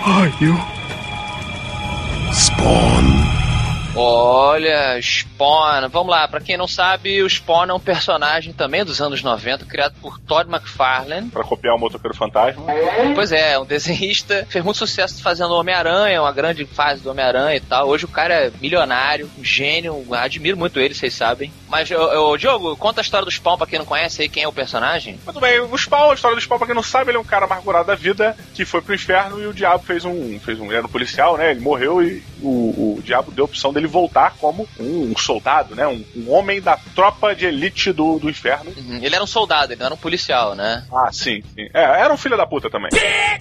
[0.04, 0.58] Are you?
[2.32, 3.41] Spawn.
[3.94, 5.88] Olha, Spawn.
[5.90, 9.66] Vamos lá, pra quem não sabe, o Spawn é um personagem também dos anos 90,
[9.66, 11.28] criado por Todd McFarlane.
[11.28, 12.64] Pra copiar o motoqueiro fantasma.
[13.14, 17.60] Pois é, um desenhista, fez muito sucesso fazendo Homem-Aranha, uma grande fase do Homem-Aranha e
[17.60, 17.88] tal.
[17.88, 21.52] Hoje o cara é milionário, um gênio, admiro muito ele, vocês sabem.
[21.72, 24.42] Mas, ô, ô, Diogo, conta a história do Spawn pra quem não conhece aí, quem
[24.42, 25.18] é o personagem.
[25.24, 27.24] Muito bem, o Spawn, a história do Spawn, pra quem não sabe, ele é um
[27.24, 30.38] cara amargurado da vida que foi pro inferno e o diabo fez um.
[30.38, 30.66] fez um.
[30.66, 31.50] Ele era um policial, né?
[31.50, 35.74] Ele morreu e o, o diabo deu a opção dele voltar como um, um soldado,
[35.74, 35.86] né?
[35.86, 38.70] Um, um, homem da tropa de elite do, do inferno.
[38.76, 38.98] Uhum.
[39.02, 40.84] Ele era um soldado, ele não era um policial, né?
[40.92, 41.68] Ah, sim, sim.
[41.72, 42.90] É, era um filho da puta também.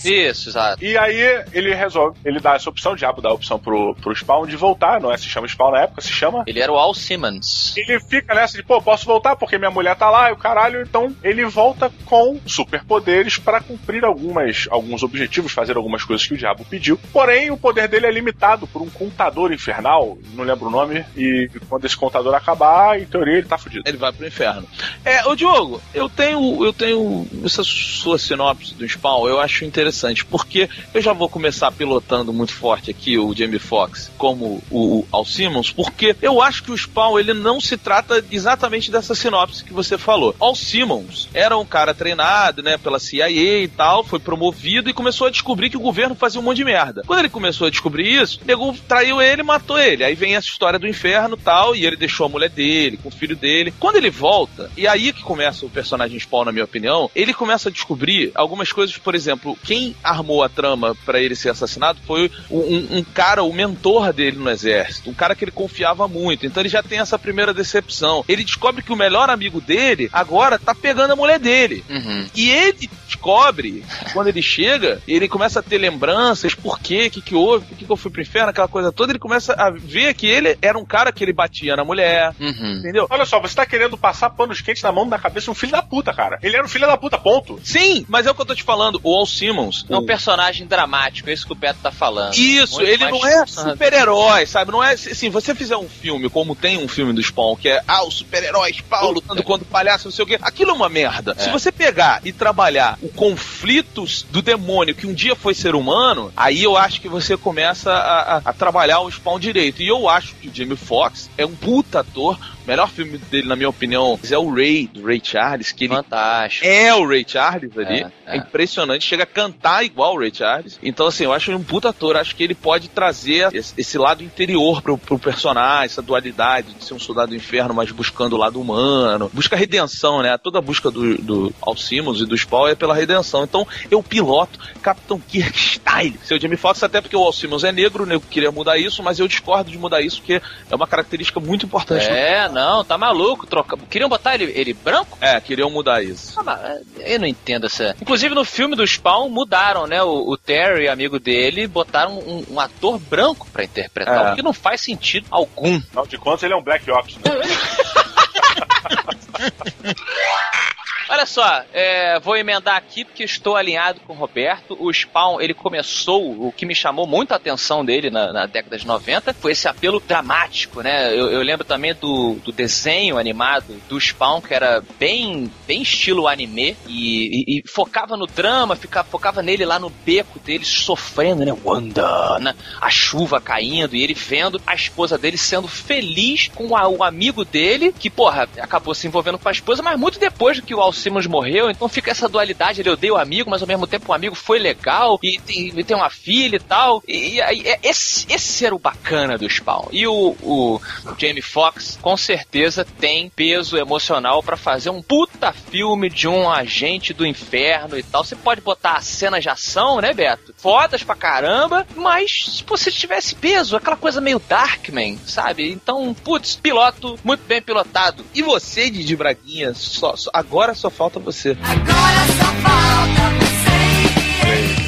[0.06, 0.82] Isso, exato.
[0.82, 4.16] E aí ele resolve, ele dá essa opção, o diabo dá a opção pro, pro
[4.16, 5.18] Spawn de voltar, não é?
[5.18, 6.44] Se chama Spawn na época, se chama?
[6.48, 7.76] Ele era o Al Simmons.
[7.76, 10.82] Ele fica nessa de, pô, posso voltar porque minha mulher tá lá e o caralho,
[10.82, 16.38] então ele volta com superpoderes para cumprir algumas, alguns objetivos, fazer algumas coisas que o
[16.38, 17.00] diabo pediu.
[17.12, 21.50] Porém, o poder dele é limitado por um contador infernal, não lembro o nome, e
[21.70, 23.84] quando esse contador acabar, em teoria ele tá fudido.
[23.86, 24.68] Ele vai pro inferno.
[25.04, 30.26] É, ô Diogo, eu tenho, eu tenho essa sua sinopse do Spawn, eu acho interessante,
[30.26, 35.08] porque eu já vou começar pilotando muito forte aqui o Jamie Foxx como o, o
[35.12, 39.64] Al Simmons, porque eu acho que o Spawn ele não se trata exatamente dessa sinopse
[39.64, 40.36] que você falou.
[40.40, 45.28] Al Simmons era um cara treinado, né, pela CIA e tal, foi promovido e começou
[45.28, 47.04] a descobrir que o governo fazia um monte de merda.
[47.06, 50.04] Quando ele começou a descobrir isso, o nego traiu ele e matou ele.
[50.04, 53.12] Aí vem essa história do inferno tal, e ele deixou a mulher dele, com o
[53.12, 53.74] filho dele.
[53.80, 57.70] Quando ele volta, e aí que começa o personagem Spawn, na minha opinião, ele começa
[57.70, 62.32] a descobrir algumas coisas, por exemplo, quem armou a trama para ele ser assassinado foi
[62.50, 66.46] um, um, cara, o mentor dele no exército, um cara que ele confiava muito.
[66.46, 68.01] Então ele já tem essa primeira decepção.
[68.28, 71.84] Ele descobre que o melhor amigo dele agora tá pegando a mulher dele.
[71.90, 72.26] Uhum.
[72.36, 73.84] E ele descobre,
[74.14, 77.78] quando ele chega, ele começa a ter lembranças, por quê, o que, que houve, por
[77.78, 80.58] que, que eu fui pro inferno, aquela coisa toda, ele começa a ver que ele
[80.62, 82.78] era um cara que ele batia na mulher, uhum.
[82.80, 83.08] entendeu?
[83.10, 85.72] Olha só, você tá querendo passar panos quentes na mão da cabeça de um filho
[85.72, 86.40] da puta, cara.
[86.42, 87.60] Ele era um filho da puta, ponto.
[87.64, 89.86] Sim, mas é o que eu tô te falando, o Al Simmons.
[89.90, 90.06] É um o...
[90.06, 92.34] personagem dramático, é isso que o Beto tá falando.
[92.36, 94.72] Isso, Muito ele não é super-herói, sabe?
[94.72, 97.84] Não é, assim, você fizer um filme, como tem um filme do Spawn, que é,
[97.92, 100.88] ah, o super-herói Spawn lutando contra o palhaço, não sei o quê, aquilo é uma
[100.88, 101.36] merda.
[101.38, 101.44] É.
[101.44, 106.32] Se você pegar e trabalhar o conflitos do demônio que um dia foi ser humano,
[106.36, 109.82] aí eu acho que você começa a, a, a trabalhar o Spawn direito.
[109.82, 112.40] E eu acho que o Jamie Foxx é um puta ator,
[112.72, 116.66] melhor filme dele, na minha opinião, é o Ray, do Ray Charles, que ele Fantástico.
[116.66, 118.04] é o Ray Charles ali.
[118.04, 118.36] É, é.
[118.36, 120.80] é, impressionante, chega a cantar igual o Ray Charles.
[120.82, 124.24] Então, assim, eu acho ele um puta ator, acho que ele pode trazer esse, lado
[124.24, 128.38] interior pro, pro personagem, essa dualidade de ser um soldado do inferno, mas buscando o
[128.38, 129.30] lado humano.
[129.34, 130.38] Busca redenção, né?
[130.38, 133.44] Toda a busca do, do Al Simmons e do Spawn é pela redenção.
[133.44, 136.18] Então, eu piloto Capitão Kirk Style.
[136.24, 138.16] Seu Jamie Foxx, até porque o Al Simmons é negro, né?
[138.16, 141.66] eu queria mudar isso, mas eu discordo de mudar isso, porque é uma característica muito
[141.66, 142.08] importante.
[142.08, 143.48] É, não, tá maluco.
[143.48, 143.78] Troca...
[143.90, 145.18] Queriam botar ele, ele branco?
[145.22, 146.40] É, queriam mudar isso.
[146.46, 147.96] Ah, eu não entendo essa.
[148.02, 150.02] Inclusive no filme do Spawn mudaram, né?
[150.04, 154.32] O, o Terry, amigo dele, botaram um, um ator branco para interpretar, é.
[154.32, 155.78] o que não faz sentido algum.
[155.78, 157.18] Afinal de contas, ele é um Black Ops.
[157.18, 157.22] Né?
[161.12, 164.78] Olha só, é, vou emendar aqui porque estou alinhado com o Roberto.
[164.80, 168.78] O Spawn, ele começou, o que me chamou muito a atenção dele na, na década
[168.78, 171.14] de 90 foi esse apelo dramático, né?
[171.14, 176.30] Eu, eu lembro também do, do, desenho animado do Spawn, que era bem, bem estilo
[176.30, 181.44] anime e, e, e focava no drama, ficava, focava nele lá no beco dele sofrendo,
[181.44, 181.54] né?
[181.62, 182.56] Wanda, né?
[182.80, 187.44] a chuva caindo e ele vendo a esposa dele sendo feliz com a, o amigo
[187.44, 190.80] dele, que, porra, acabou se envolvendo com a esposa, mas muito depois do que o
[190.80, 194.12] Al Simmons morreu, então fica essa dualidade, ele odeia o amigo, mas ao mesmo tempo
[194.12, 197.04] o amigo foi legal e tem, e tem uma filha e tal.
[197.08, 199.88] E, e, e, é, esse, esse era o bacana do Spawn.
[199.92, 200.82] E o, o
[201.18, 207.14] Jamie Foxx com certeza tem peso emocional para fazer um puta filme de um agente
[207.14, 208.24] do inferno e tal.
[208.24, 210.54] Você pode botar cenas de ação, né, Beto?
[210.58, 215.72] Fodas pra caramba, mas se você tivesse peso, aquela coisa meio Darkman, sabe?
[215.72, 218.24] Então, putz, piloto muito bem pilotado.
[218.34, 221.58] E você, Didi Braguinha, só, só, agora só falta você.
[221.64, 223.41] Agora só falta você.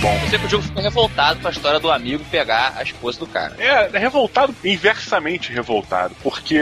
[0.03, 2.83] Bom, eu sei que o jogo ficou revoltado com a história do amigo pegar a
[2.83, 3.55] esposa do cara.
[3.57, 6.13] É, é revoltado, inversamente revoltado.
[6.21, 6.61] Porque,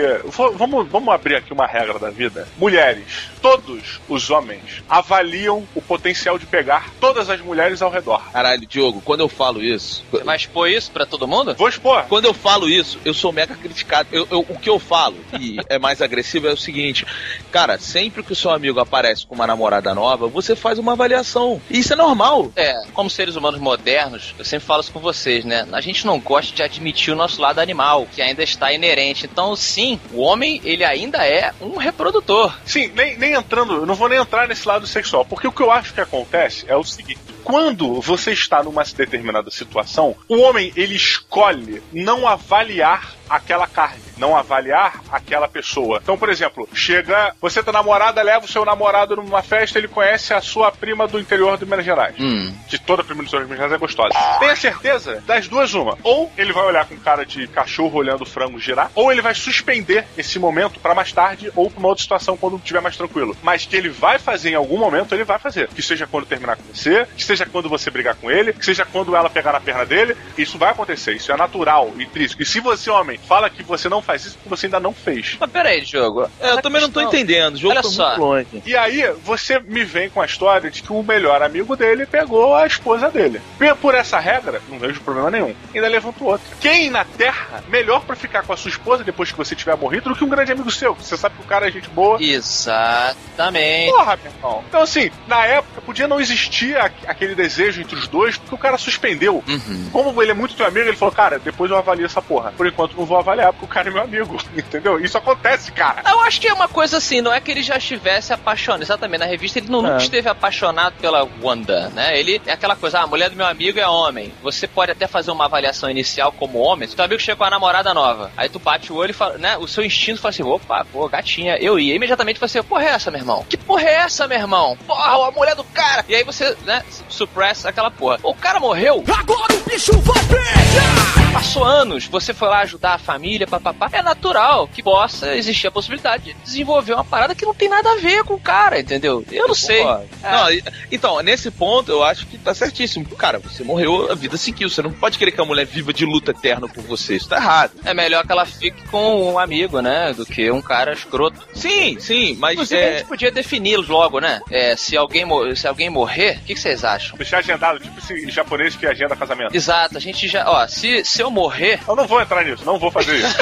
[0.56, 2.48] vamos, vamos abrir aqui uma regra da vida.
[2.56, 8.22] Mulheres, todos os homens avaliam o potencial de pegar todas as mulheres ao redor.
[8.32, 10.06] Caralho, Diogo, quando eu falo isso.
[10.12, 11.56] Você vai expor isso pra todo mundo?
[11.56, 12.04] Vou expor.
[12.04, 14.08] Quando eu falo isso, eu sou mega criticado.
[14.12, 17.08] Eu, eu, o que eu falo, e é mais agressivo, é o seguinte:
[17.52, 21.60] cara, sempre que o seu amigo aparece com uma namorada nova, você faz uma avaliação.
[21.72, 22.52] E isso é normal.
[22.56, 25.68] É, como seres humanos modernos, eu sempre falo isso com vocês, né?
[25.72, 29.26] A gente não gosta de admitir o nosso lado animal, que ainda está inerente.
[29.26, 32.56] Então, sim, o homem, ele ainda é um reprodutor.
[32.66, 35.62] Sim, nem, nem entrando, eu não vou nem entrar nesse lado sexual, porque o que
[35.62, 40.72] eu acho que acontece é o seguinte quando você está numa determinada situação, o homem
[40.76, 46.00] ele escolhe não avaliar aquela carne, não avaliar aquela pessoa.
[46.04, 50.34] Então, por exemplo, chega, você tá namorada, leva o seu namorado numa festa, ele conhece
[50.34, 52.16] a sua prima do interior de Minas Gerais.
[52.20, 52.54] Hum.
[52.68, 54.14] Que toda prima do interior de Minas Gerais é gostosa.
[54.40, 55.98] Tenha certeza das duas uma.
[56.04, 59.34] Ou ele vai olhar com cara de cachorro olhando o frango girar, ou ele vai
[59.34, 63.36] suspender esse momento para mais tarde ou pra uma outra situação quando estiver mais tranquilo.
[63.42, 65.70] Mas que ele vai fazer em algum momento, ele vai fazer.
[65.70, 68.86] Que seja quando terminar com você, que seja quando você brigar com ele, que seja
[68.86, 70.18] quando ela pegar na perna dele.
[70.38, 71.14] Isso vai acontecer.
[71.14, 72.42] Isso é natural, intrínseco.
[72.42, 75.38] E se você, homem, fala que você não faz isso, porque você ainda não fez.
[75.40, 76.30] Mas peraí, Diogo.
[76.40, 77.56] É, eu também não tô entendendo.
[77.56, 78.08] O jogo Olha foi só.
[78.10, 78.64] muito longe.
[78.66, 82.56] E aí, você me vem com a história de que o melhor amigo dele pegou
[82.56, 83.42] a esposa dele.
[83.58, 85.54] Por- Por essa regra, não vejo problema nenhum.
[85.74, 86.46] Ainda levanta outra.
[86.60, 90.10] Quem na Terra, melhor pra ficar com a sua esposa depois que você tiver morrido
[90.10, 90.94] do que um grande amigo seu?
[90.96, 92.18] Você sabe que o cara é gente boa.
[92.22, 93.92] Exatamente.
[93.92, 94.64] Porra, meu irmão.
[94.68, 98.78] Então, assim, na época, podia não existir aquele desejo entre os dois, porque o cara
[98.78, 99.44] suspendeu.
[99.48, 99.90] Uhum.
[99.92, 102.54] Como ele é muito teu amigo, ele falou, cara, depois eu avalio essa porra.
[102.56, 104.38] Por enquanto, não vou avaliar, porque o cara é meu amigo.
[104.56, 105.00] Entendeu?
[105.04, 106.02] Isso acontece, cara.
[106.10, 108.82] Eu acho que é uma coisa assim, não é que ele já estivesse apaixonado.
[108.82, 109.90] Exatamente, na revista ele não, É.
[109.92, 112.18] nunca esteve apaixonado pela Wanda, né?
[112.18, 114.34] Ele é aquela coisa, ah, a mulher do meu amigo é homem.
[114.42, 116.88] Você pode até fazer uma avaliação inicial como homem.
[116.88, 119.38] Se teu amigo chega com a namorada nova, aí tu bate o olho e fala,
[119.38, 119.58] né?
[119.58, 121.94] O seu instinto fala assim, opa, pô, gatinha, eu ia.
[121.96, 123.46] Imediatamente você, porra é essa, meu irmão?
[123.50, 124.78] Que porra é essa, meu irmão?
[124.88, 126.06] Porra, a mulher do cara!
[126.08, 128.20] E aí você, né, suppressa aquela porra.
[128.24, 129.04] O cara morreu.
[129.20, 131.32] Agora o bicho vai pegar!
[131.34, 133.90] Passou anos, você foi lá ajudar a família, papapá.
[133.92, 137.92] É natural que possa existir a possibilidade de desenvolver uma parada que não tem nada
[137.92, 139.24] a ver com o cara, entendeu?
[139.32, 139.82] Eu não sei.
[139.82, 140.32] É.
[140.32, 143.06] Não, então, nesse ponto eu acho que tá certíssimo.
[143.16, 144.70] Cara, você morreu, a vida seguiu.
[144.70, 147.16] Você não pode querer que a mulher viva de luta eterna por você.
[147.16, 147.74] Isso tá errado.
[147.86, 150.14] É melhor que ela fique com um amigo, né?
[150.14, 151.40] Do que um cara escroto.
[151.54, 154.42] Sim, sim, mas Inclusive, a é, gente podia defini-los logo, né?
[154.50, 155.26] É, se, alguém
[155.56, 157.18] se alguém morrer, o que, que vocês acham?
[157.18, 159.56] Deixar agendado, tipo esse japonês que agenda casamento.
[159.56, 160.50] Exato, a gente já.
[160.50, 161.80] Ó, se, se eu morrer.
[161.88, 163.38] Eu não vou entrar nisso, não vou fazer isso.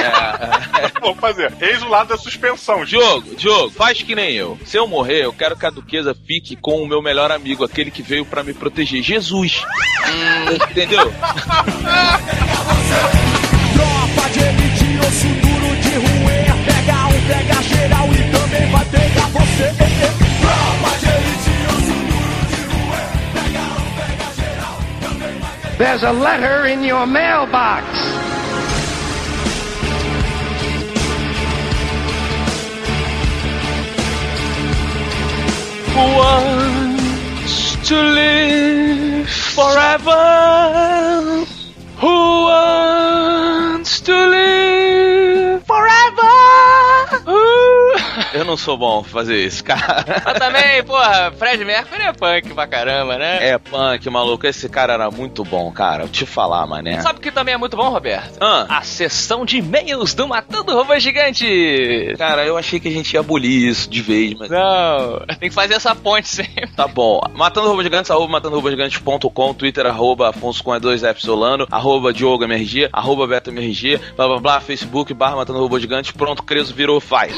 [0.96, 1.54] Não vou fazer.
[1.62, 2.84] Eis o lado da suspensão.
[2.84, 4.60] Diogo, Diogo, faz que nem eu.
[4.66, 7.90] Se eu morrer, eu quero que a duquesa fique com o meu melhor amigo, aquele
[7.90, 9.02] que veio pra me proteger.
[9.02, 9.64] Jesus.
[10.70, 11.12] Entendeu?
[13.74, 15.90] Tropa de elite, osso duro de.
[16.66, 19.74] Pega um, pega geral e também vai pegar você.
[20.42, 22.62] Tropa de elite, osso duro de.
[23.34, 28.29] Pega um, pega geral, também vai pegar There's a letter in your mailbox.
[36.18, 41.46] Wants to live forever?
[41.98, 42.18] Who
[42.50, 44.49] wants to live
[48.34, 50.06] Eu não sou bom fazer isso, cara.
[50.26, 53.50] Mas também, porra, Fred Mercury é punk pra caramba, né?
[53.50, 54.46] É punk, maluco.
[54.46, 56.04] Esse cara era muito bom, cara.
[56.04, 57.02] Vou te falar, mané.
[57.02, 58.38] Sabe o que também é muito bom, Roberto?
[58.40, 58.66] Ah.
[58.70, 62.14] A sessão de e-mails do Matando Robô Gigante.
[62.18, 64.50] Cara, eu achei que a gente ia abolir isso de vez, mas.
[64.50, 66.68] Não, tem que fazer essa ponte sempre.
[66.76, 67.22] Tá bom.
[67.34, 72.90] Matando Robôs Gigantes, arroba matandorobogigantes.com, Twitter, arroba Afonso com E2 F Solano, arroba Diogo MRG,
[72.92, 77.34] arroba Beto MRG, blá blá blá, Facebook, barra Matando Robôs Gigantes, pronto, Creso virou faz.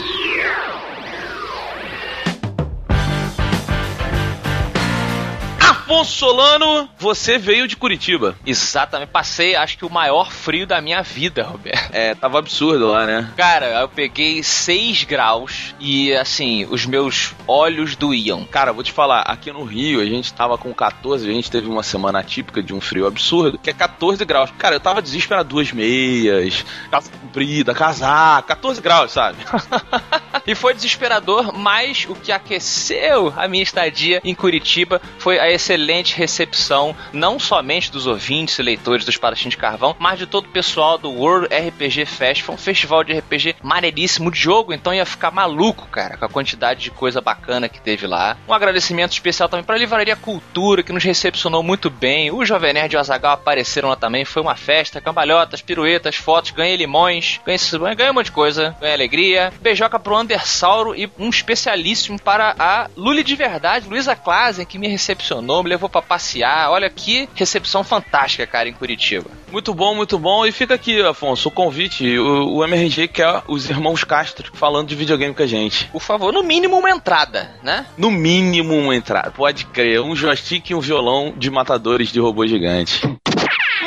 [5.92, 8.38] Afonso Solano, você veio de Curitiba.
[8.46, 11.90] Exatamente, passei acho que o maior frio da minha vida, Roberto.
[11.92, 13.30] É, tava absurdo lá, né?
[13.36, 18.46] Cara, eu peguei 6 graus e assim, os meus olhos doíam.
[18.46, 21.68] Cara, vou te falar, aqui no Rio a gente tava com 14, a gente teve
[21.68, 24.50] uma semana atípica de um frio absurdo, que é 14 graus.
[24.58, 29.40] Cara, eu tava desesperado, duas meias, calça comprida, casaco, 14 graus, sabe?
[30.46, 36.16] E foi desesperador, mas o que aqueceu a minha estadia em Curitiba foi a excelente
[36.16, 40.50] recepção, não somente dos ouvintes e leitores do Espadachim de Carvão, mas de todo o
[40.50, 42.44] pessoal do World RPG Fest.
[42.44, 46.30] Foi um festival de RPG maneiríssimo de jogo, então ia ficar maluco, cara, com a
[46.30, 48.38] quantidade de coisa bacana que teve lá.
[48.48, 52.32] Um agradecimento especial também para a Livraria Cultura, que nos recepcionou muito bem.
[52.32, 54.24] O Jovem Nerd e o Azagal apareceram lá também.
[54.24, 58.96] Foi uma festa, cambalhotas, piruetas, fotos, ganhei limões, ganhei, ganhei um monte de coisa, ganhei
[58.96, 59.52] alegria.
[59.62, 64.88] Beijoca pro Andersauro e um especialíssimo para a Luli de Verdade, Luísa Klazen, que me
[64.88, 66.70] recepcionou, me levou para passear.
[66.70, 69.30] Olha que recepção fantástica, cara, em Curitiba.
[69.52, 70.46] Muito bom, muito bom.
[70.46, 72.18] E fica aqui, Afonso, o convite.
[72.18, 75.88] O, o MRG quer os irmãos Castro falando de videogame com a gente.
[75.88, 77.86] Por favor, no mínimo uma entrada, né?
[77.98, 79.32] No mínimo uma entrada.
[79.32, 80.02] Pode crer.
[80.02, 83.02] Um joystick e um violão de matadores de robô gigante.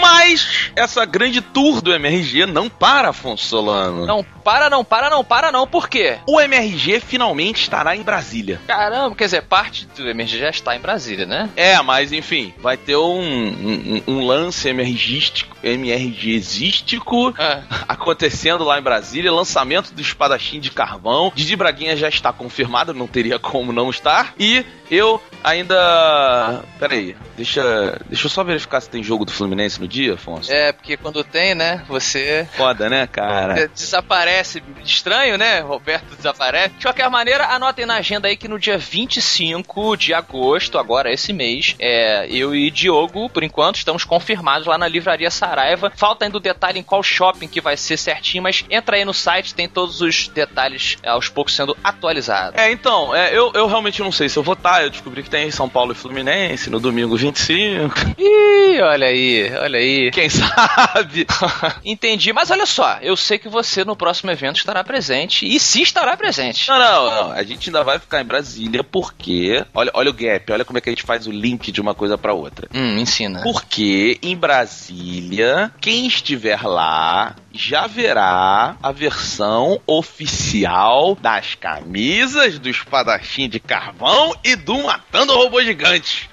[0.01, 4.07] Mas essa grande tour do MRG não para, Afonso Solano.
[4.07, 5.66] Não para, não para, não para, não.
[5.66, 6.18] Por quê?
[6.26, 8.61] O MRG finalmente estará em Brasília.
[8.66, 11.49] Caramba, quer dizer, parte do MRG já está em Brasília, né?
[11.57, 17.62] É, mas enfim, vai ter um, um, um lance MRGístico, MRGístico É.
[17.88, 19.32] acontecendo lá em Brasília.
[19.32, 21.32] Lançamento do espadachim de carvão.
[21.34, 24.34] Didi Braguinha já está confirmado, não teria como não estar.
[24.38, 26.62] E eu ainda.
[26.78, 30.51] Peraí, deixa, deixa eu só verificar se tem jogo do Fluminense no dia, Afonso.
[30.51, 33.68] É, porque quando tem, né, você Foda, né, cara?
[33.68, 34.62] desaparece.
[34.82, 35.61] Estranho, né?
[35.61, 36.74] Roberto desaparece.
[36.76, 41.32] De qualquer maneira, anotem na agenda aí que no dia 25 de agosto, agora esse
[41.32, 45.92] mês, é, eu e Diogo, por enquanto, estamos confirmados lá na Livraria Saraiva.
[45.95, 49.12] Falta ainda o detalhe em qual shopping que vai ser certinho, mas entra aí no
[49.12, 52.59] site, tem todos os detalhes é, aos poucos sendo atualizados.
[52.59, 54.82] É, então, é, eu, eu realmente não sei se eu vou estar.
[54.82, 57.93] Eu descobri que tem São Paulo e Fluminense no domingo 25.
[58.16, 60.12] Ih, olha aí, olha aí.
[60.12, 61.26] Quem sabe?
[61.85, 65.82] Entendi, mas olha só, eu sei que você no próximo evento estará presente, e se
[65.82, 66.68] estará presente.
[66.68, 67.32] Não, não, não.
[67.32, 69.64] A gente ainda vai ficar em Brasília porque.
[69.74, 71.97] Olha, olha o gap, olha como é que a gente faz o link de uma
[71.97, 72.68] coisa pra outra.
[72.72, 73.43] Hum, ensina.
[73.43, 83.49] Porque em Brasília, quem estiver lá já verá a versão oficial das camisas do espadachim
[83.49, 84.89] de carvão e do
[85.25, 86.29] Matando Robô Gigante.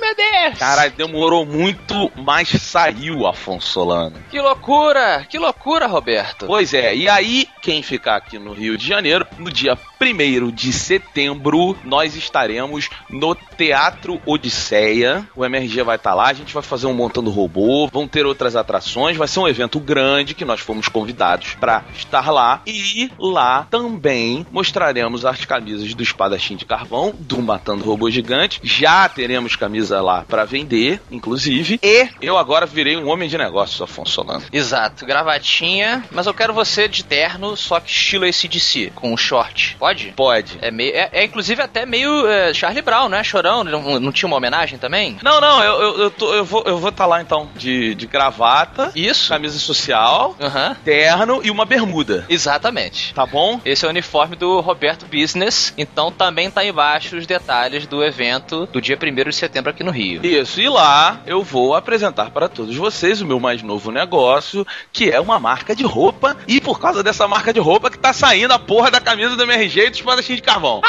[0.00, 0.58] Meu Deus!
[0.58, 4.16] Caralho, demorou muito, mas saiu, Afonso Solano.
[4.30, 5.26] Que loucura!
[5.28, 6.46] Que loucura, Roberto!
[6.46, 10.72] Pois é, e aí, quem ficar aqui no Rio de Janeiro, no dia 1 de
[10.72, 15.26] setembro, nós estaremos no Teatro Odisseia.
[15.34, 18.54] O MRG vai estar lá, a gente vai fazer um montando robô, vão ter outras
[18.54, 22.60] atrações, vai ser um evento grande que nós fomos convidados para estar lá.
[22.66, 28.60] E lá também mostraremos as camisas do Espadachim de Carvão, do Matando Robô Gigante.
[28.62, 31.80] Já teremos camisa lá para vender, inclusive.
[31.82, 34.44] E eu agora virei um homem de negócios, Afonso Solano.
[34.52, 39.76] Exato, gravatinha, mas eu quero você de terno, só que estilo ACDC, com um short.
[39.78, 40.12] Pode?
[40.14, 40.58] Pode.
[40.60, 43.24] É, meio, é, é inclusive até meio é, Charlie Brown, né?
[43.24, 45.16] Chorão, não, não tinha uma homenagem também?
[45.22, 48.06] Não, não, eu, eu, eu, tô- eu vou eu vou estar lá então de, de
[48.06, 49.28] gravata, Isso.
[49.30, 50.76] camisa social, Aham.
[50.84, 52.26] terno e uma bermuda.
[52.28, 53.14] Exatamente.
[53.14, 53.60] Tá bom?
[53.64, 58.66] Esse é o uniforme do Roberto Business, então também tá embaixo os detalhes do evento
[58.66, 60.24] do dia 1 de setembro aqui no Rio.
[60.24, 65.10] Isso, e lá eu vou apresentar para todos vocês o meu mais novo negócio, que
[65.10, 68.52] é uma marca de roupa, e por causa dessa marca de roupa que tá saindo
[68.52, 70.80] a porra da camisa do MRG e do espadachim de carvão.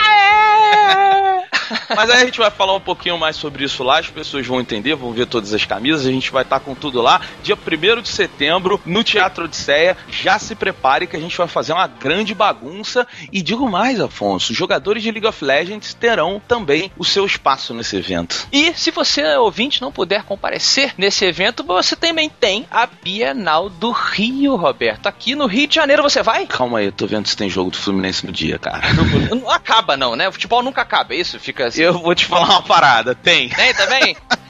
[1.95, 4.59] Mas aí a gente vai falar um pouquinho mais sobre isso lá, as pessoas vão
[4.59, 7.21] entender, vão ver todas as camisas, a gente vai estar com tudo lá.
[7.43, 11.73] Dia 1 de setembro, no Teatro Odisseia, já se prepare que a gente vai fazer
[11.73, 13.07] uma grande bagunça.
[13.31, 17.97] E digo mais, Afonso, jogadores de League of Legends terão também o seu espaço nesse
[17.97, 18.47] evento.
[18.51, 23.91] E se você, ouvinte, não puder comparecer nesse evento, você também tem a Bienal do
[23.91, 25.07] Rio, Roberto.
[25.07, 26.45] Aqui no Rio de Janeiro você vai?
[26.45, 28.87] Calma aí, eu tô vendo se tem jogo do Fluminense no dia, cara.
[29.29, 30.27] Não acaba não, né?
[30.27, 31.39] O futebol nunca acaba, é isso?
[31.39, 31.81] Fica assim.
[31.81, 33.49] Eu vou te falar uma parada, tem.
[33.49, 34.15] Tem também?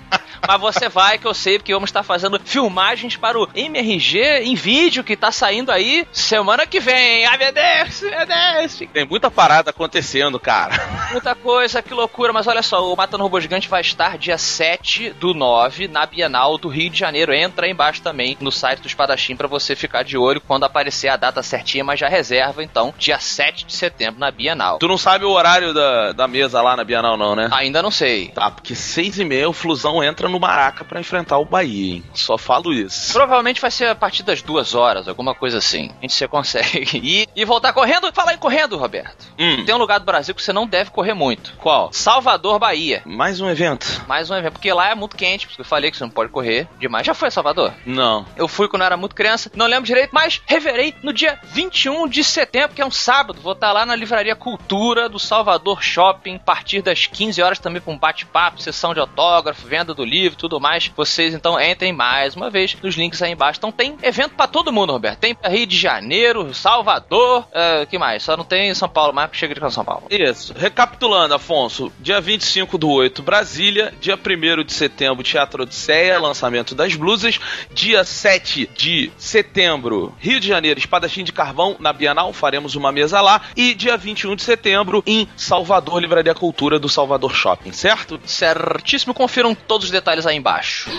[0.47, 4.55] Mas você vai, que eu sei, porque vamos estar fazendo filmagens para o MRG em
[4.55, 7.25] vídeo que tá saindo aí semana que vem.
[7.25, 8.83] Ai, meu Deus, meu Deus.
[8.93, 10.75] Tem muita parada acontecendo, cara.
[11.11, 12.31] Muita coisa, que loucura.
[12.31, 16.57] Mas olha só, o Matando Robô Gigante vai estar dia 7 do 9 na Bienal
[16.57, 17.33] do Rio de Janeiro.
[17.33, 21.09] Entra aí embaixo também no site do Espadachim para você ficar de olho quando aparecer
[21.09, 24.79] a data certinha, mas já reserva então, dia 7 de setembro na Bienal.
[24.79, 27.49] Tu não sabe o horário da, da mesa lá na Bienal, não, né?
[27.51, 28.29] Ainda não sei.
[28.29, 32.03] Tá, porque seis e meia o Flusão entra no Maraca pra enfrentar o Bahia, hein?
[32.13, 33.13] Só falo isso.
[33.13, 35.91] Provavelmente vai ser a partir das duas horas, alguma coisa assim.
[35.97, 38.11] A gente se consegue ir e voltar correndo.
[38.13, 39.25] Falar em correndo, Roberto.
[39.37, 41.53] Hum, Tem um lugar do Brasil que você não deve correr muito.
[41.57, 41.91] qual?
[41.93, 43.01] Salvador, Bahia.
[43.05, 44.03] Mais um evento?
[44.07, 46.31] Mais um evento, porque lá é muito quente, porque eu falei que você não pode
[46.31, 47.05] correr demais.
[47.05, 47.73] Já foi a Salvador?
[47.85, 48.25] Não.
[48.35, 52.07] Eu fui quando eu era muito criança, não lembro direito, mas reverei no dia 21
[52.07, 53.39] de setembro, que é um sábado.
[53.41, 57.81] Vou estar lá na Livraria Cultura do Salvador Shopping, a partir das 15 horas também
[57.81, 60.91] com um bate-papo, sessão de autógrafo, venda do livro, tudo mais.
[60.95, 63.57] Vocês então entrem mais uma vez nos links aí embaixo.
[63.59, 65.19] Então tem evento pra todo mundo, Roberto.
[65.19, 68.23] Tem Rio de Janeiro, Salvador, uh, que mais?
[68.23, 70.03] Só não tem São Paulo, mas chega de São Paulo.
[70.09, 70.53] Isso.
[70.57, 71.91] Recapitulando, Afonso.
[71.99, 73.93] Dia 25 do 8, Brasília.
[73.99, 77.39] Dia 1 de setembro, Teatro Odisseia, lançamento das blusas.
[77.73, 82.33] Dia 7 de setembro, Rio de Janeiro, Espadachim de Carvão, na Bienal.
[82.33, 83.41] Faremos uma mesa lá.
[83.55, 88.19] E dia 21 de setembro, em Salvador, Livraria Cultura do Salvador Shopping, certo?
[88.25, 90.89] Certíssimo, confiram todos os detalhes aí embaixo.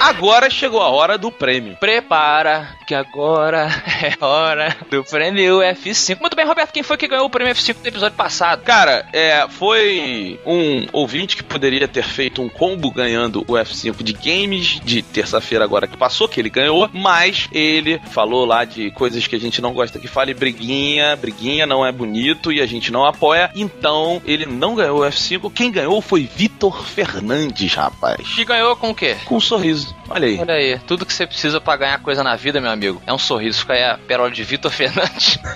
[0.00, 1.76] Agora chegou a hora do prêmio.
[1.76, 3.68] Prepara, que agora
[4.02, 6.18] é hora do prêmio F5.
[6.18, 8.62] Muito bem, Roberto, quem foi que ganhou o prêmio F5 do episódio passado?
[8.62, 14.14] Cara, é, foi um ouvinte que poderia ter feito um combo ganhando o F5 de
[14.14, 19.26] games de terça-feira agora que passou, que ele ganhou, mas ele falou lá de coisas
[19.26, 22.90] que a gente não gosta que fale briguinha, briguinha não é bonito e a gente
[22.90, 25.52] não apoia, então ele não ganhou o F5.
[25.52, 28.34] Quem ganhou foi Vitor Fernandes, rapaz.
[28.38, 29.16] E ganhou com o quê?
[29.26, 29.89] Com um sorriso.
[30.08, 30.38] Olha aí.
[30.38, 33.18] Olha aí, tudo que você precisa pra ganhar coisa na vida, meu amigo, é um
[33.18, 33.60] sorriso.
[33.60, 35.38] Fica aí a pérola de Vitor Fernandes.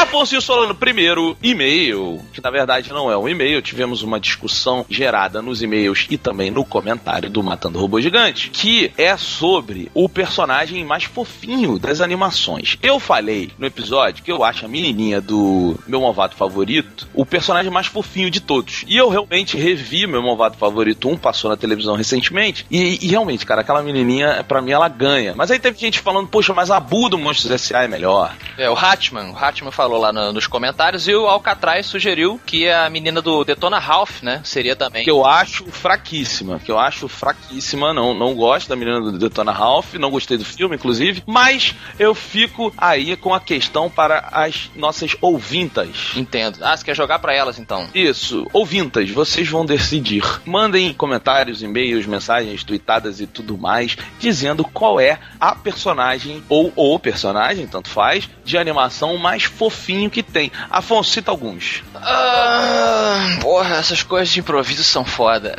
[0.00, 5.42] Afonso Solano, primeiro e-mail, que na verdade não é um e-mail, tivemos uma discussão gerada
[5.42, 10.82] nos e-mails e também no comentário do Matando Robô Gigante, que é sobre o personagem
[10.86, 12.78] mais fofinho das animações.
[12.82, 17.70] Eu falei no episódio que eu acho a menininha do meu malvado favorito o personagem
[17.70, 18.84] mais fofinho de todos.
[18.88, 23.44] E eu realmente revi meu malvado favorito 1, passou na televisão recentemente, e, e realmente,
[23.44, 25.34] cara, aquela menininha, pra mim, ela ganha.
[25.36, 27.84] Mas aí teve gente falando, poxa, mas a Bu do Monstros S.A.
[27.84, 28.34] é melhor.
[28.56, 32.68] É, o Hatman, o Hatman falou lá no- nos comentários e o Alcatraz sugeriu que
[32.68, 35.04] a menina do Detona Ralph, né, seria também.
[35.04, 39.52] que eu acho fraquíssima, que eu acho fraquíssima, não, não gosto da menina do Detona
[39.52, 44.70] Ralph, não gostei do filme, inclusive, mas eu fico aí com a questão para as
[44.76, 46.12] nossas ouvintas.
[46.16, 46.58] Entendo.
[46.62, 47.88] Ah, você quer jogar pra elas então?
[47.94, 50.22] Isso, ouvintas, vocês vão decidir.
[50.44, 56.98] Mandem comentários, e-mails, mensagens tweetadas e tudo mais, dizendo qual é a personagem ou o
[56.98, 59.44] personagem, tanto faz, de animação mais
[59.80, 60.52] fofinho que tem.
[60.70, 61.82] Afonso, cita alguns.
[61.94, 65.56] Ah, porra, essas coisas de improviso são foda.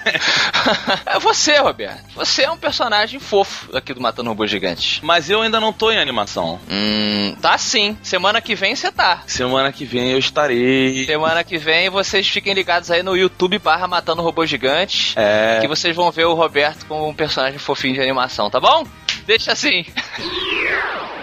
[1.04, 2.02] é você, Roberto.
[2.16, 5.00] Você é um personagem fofo aqui do Matando Robô Gigante.
[5.04, 6.58] Mas eu ainda não tô em animação.
[6.70, 7.96] Hum, tá sim.
[8.02, 9.22] Semana que vem você tá.
[9.26, 11.04] Semana que vem eu estarei.
[11.04, 15.12] Semana que vem vocês fiquem ligados aí no YouTube barra Matando Robô Gigante.
[15.16, 15.58] É.
[15.60, 18.86] Que vocês vão ver o Roberto como um personagem fofinho de animação, tá bom?
[19.26, 19.84] Deixa assim.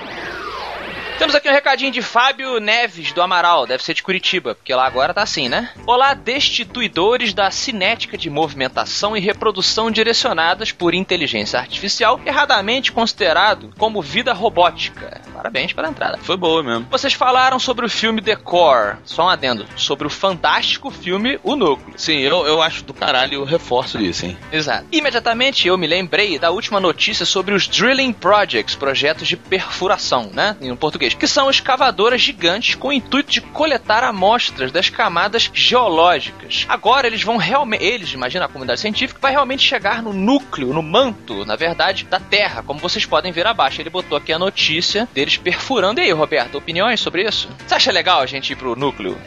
[1.21, 4.87] Temos aqui um recadinho de Fábio Neves, do Amaral, deve ser de Curitiba, porque lá
[4.87, 5.69] agora tá assim, né?
[5.85, 14.01] Olá, destituidores da cinética de movimentação e reprodução direcionadas por inteligência artificial, erradamente considerado como
[14.01, 15.21] vida robótica.
[15.31, 16.17] Parabéns pela entrada.
[16.17, 16.87] Foi boa mesmo.
[16.89, 21.55] Vocês falaram sobre o filme The Core, só um adendo, sobre o fantástico filme O
[21.55, 21.93] Núcleo.
[21.97, 24.35] Sim, eu, eu acho do caralho, eu reforço isso, hein?
[24.51, 24.87] Exato.
[24.91, 30.57] Imediatamente eu me lembrei da última notícia sobre os Drilling Projects, projetos de perfuração, né?
[30.59, 31.10] Em português.
[31.15, 36.65] Que são escavadoras gigantes com o intuito de coletar amostras das camadas geológicas.
[36.67, 37.83] Agora eles vão realmente.
[37.83, 42.19] Eles, imagina a comunidade científica, vai realmente chegar no núcleo, no manto, na verdade, da
[42.19, 43.81] Terra, como vocês podem ver abaixo.
[43.81, 45.99] Ele botou aqui a notícia deles perfurando.
[45.99, 47.49] E aí, Roberto, opiniões sobre isso?
[47.65, 49.17] Você acha legal a gente ir pro núcleo?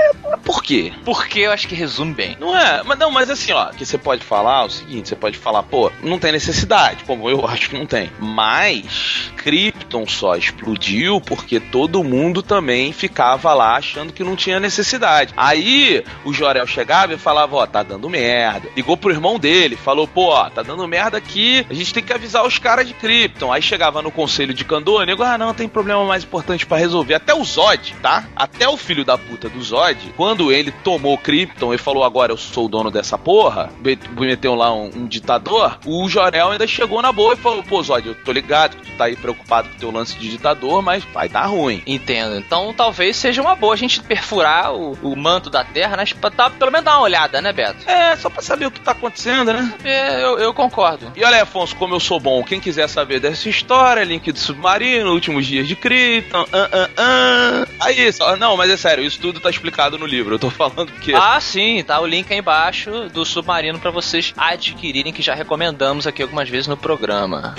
[0.45, 0.93] Por quê?
[1.05, 2.37] Porque eu acho que resume bem.
[2.39, 5.39] Não é, mas não, mas assim, ó, que você pode falar o seguinte, você pode
[5.39, 8.11] falar, pô, não tem necessidade, como eu acho que não tem.
[8.19, 15.35] Mas Krypton só explodiu porque todo mundo também ficava lá achando que não tinha necessidade.
[15.37, 18.69] Aí o Jorel chegava e falava, ó, tá dando merda.
[18.77, 22.13] Ligou pro irmão dele, falou, pô, ó, tá dando merda aqui, a gente tem que
[22.13, 23.53] avisar os caras de Krypton.
[23.53, 26.77] Aí chegava no conselho de Kandor, o nego, ah, não, tem problema mais importante pra
[26.77, 27.15] resolver.
[27.15, 28.25] Até o Zod, tá?
[28.37, 32.37] Até o filho da puta do Zod, quando ele tomou Krypton e falou, agora eu
[32.37, 33.73] sou o dono dessa porra,
[34.17, 38.07] meteu lá um, um ditador, o Jorel ainda chegou na boa e falou, pô, Zod,
[38.07, 41.29] eu tô ligado que tu tá aí preocupado com teu lance de ditador, mas vai
[41.29, 41.83] dar ruim.
[41.87, 42.37] Entendo.
[42.37, 46.05] Então talvez seja uma boa a gente perfurar o, o manto da Terra, né?
[46.21, 47.89] Pra dar- pelo menos dar uma olhada, né, Beto?
[47.89, 49.75] É, só pra saber o que tá acontecendo, né?
[49.85, 51.11] É, eu, eu concordo.
[51.17, 55.11] E olha, Afonso, como eu sou bom, quem quiser saber dessa história, link do submarino,
[55.13, 57.67] últimos dias de Krypton, ah, ah, ah.
[57.81, 60.87] Aí, só, não, mas é sério, isso tudo tá explicado no livro, eu tô falando
[60.93, 61.15] que...
[61.15, 66.07] Ah, sim, tá o link aí embaixo do submarino pra vocês adquirirem, que já recomendamos
[66.07, 67.55] aqui algumas vezes no programa.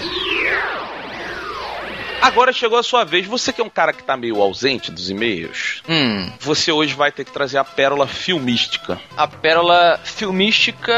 [2.25, 5.09] Agora chegou a sua vez, você que é um cara que tá meio ausente dos
[5.11, 8.99] e-mails, Hum, você hoje vai ter que trazer a pérola filmística.
[9.15, 10.91] a pérola filmística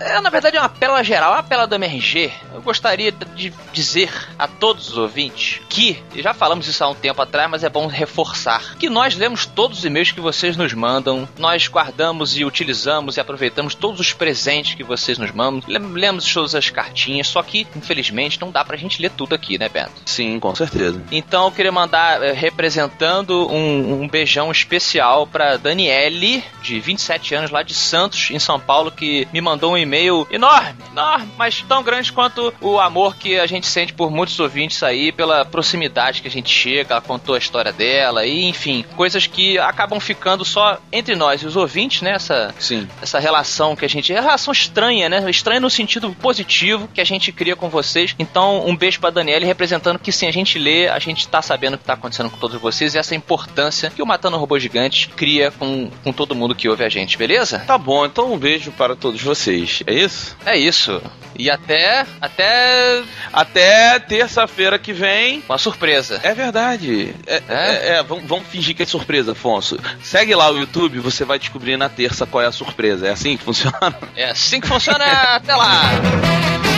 [0.00, 2.30] é, na verdade, uma pérola geral, é uma pérola do MRG.
[2.52, 7.22] Eu gostaria de dizer a todos os ouvintes que, já falamos isso há um tempo
[7.22, 11.26] atrás, mas é bom reforçar, que nós lemos todos os e-mails que vocês nos mandam,
[11.38, 16.30] nós guardamos e utilizamos e aproveitamos todos os presentes que vocês nos mandam, lem- lemos
[16.32, 19.92] todas as cartinhas, só que, infelizmente, não dá pra gente ler tudo aqui, né, Beto?
[20.04, 20.65] Sim, com certeza.
[20.66, 21.02] Certeza.
[21.10, 27.50] Então eu queria mandar, eh, representando um, um beijão especial pra Daniele, de 27 anos,
[27.50, 31.82] lá de Santos, em São Paulo, que me mandou um e-mail enorme, enorme, mas tão
[31.82, 36.28] grande quanto o amor que a gente sente por muitos ouvintes aí, pela proximidade que
[36.28, 40.78] a gente chega, ela contou a história dela, e enfim, coisas que acabam ficando só
[40.92, 42.12] entre nós e os ouvintes, né?
[42.12, 42.88] Essa, Sim.
[43.02, 44.12] essa relação que a gente.
[44.12, 45.28] É relação estranha, né?
[45.30, 48.14] Estranha no sentido positivo que a gente cria com vocês.
[48.18, 51.74] Então, um beijo pra Daniele, representando que sim, a gente lê, a gente tá sabendo
[51.74, 55.08] o que tá acontecendo com todos vocês e essa importância que o Matando Robôs Gigantes
[55.16, 57.58] cria com, com todo mundo que ouve a gente, beleza?
[57.60, 59.82] Tá bom, então um beijo para todos vocês.
[59.86, 60.36] É isso?
[60.44, 61.02] É isso.
[61.38, 62.06] E até.
[62.20, 63.02] Até.
[63.32, 65.42] Até terça-feira que vem.
[65.48, 66.20] Uma surpresa.
[66.22, 67.14] É verdade.
[67.26, 67.88] É, é?
[67.96, 69.78] é, vamos, vamos fingir que é surpresa, Afonso.
[70.02, 73.06] Segue lá o YouTube, você vai descobrir na terça qual é a surpresa.
[73.06, 73.76] É assim que funciona?
[74.14, 75.04] É assim que funciona.
[75.04, 76.75] até lá!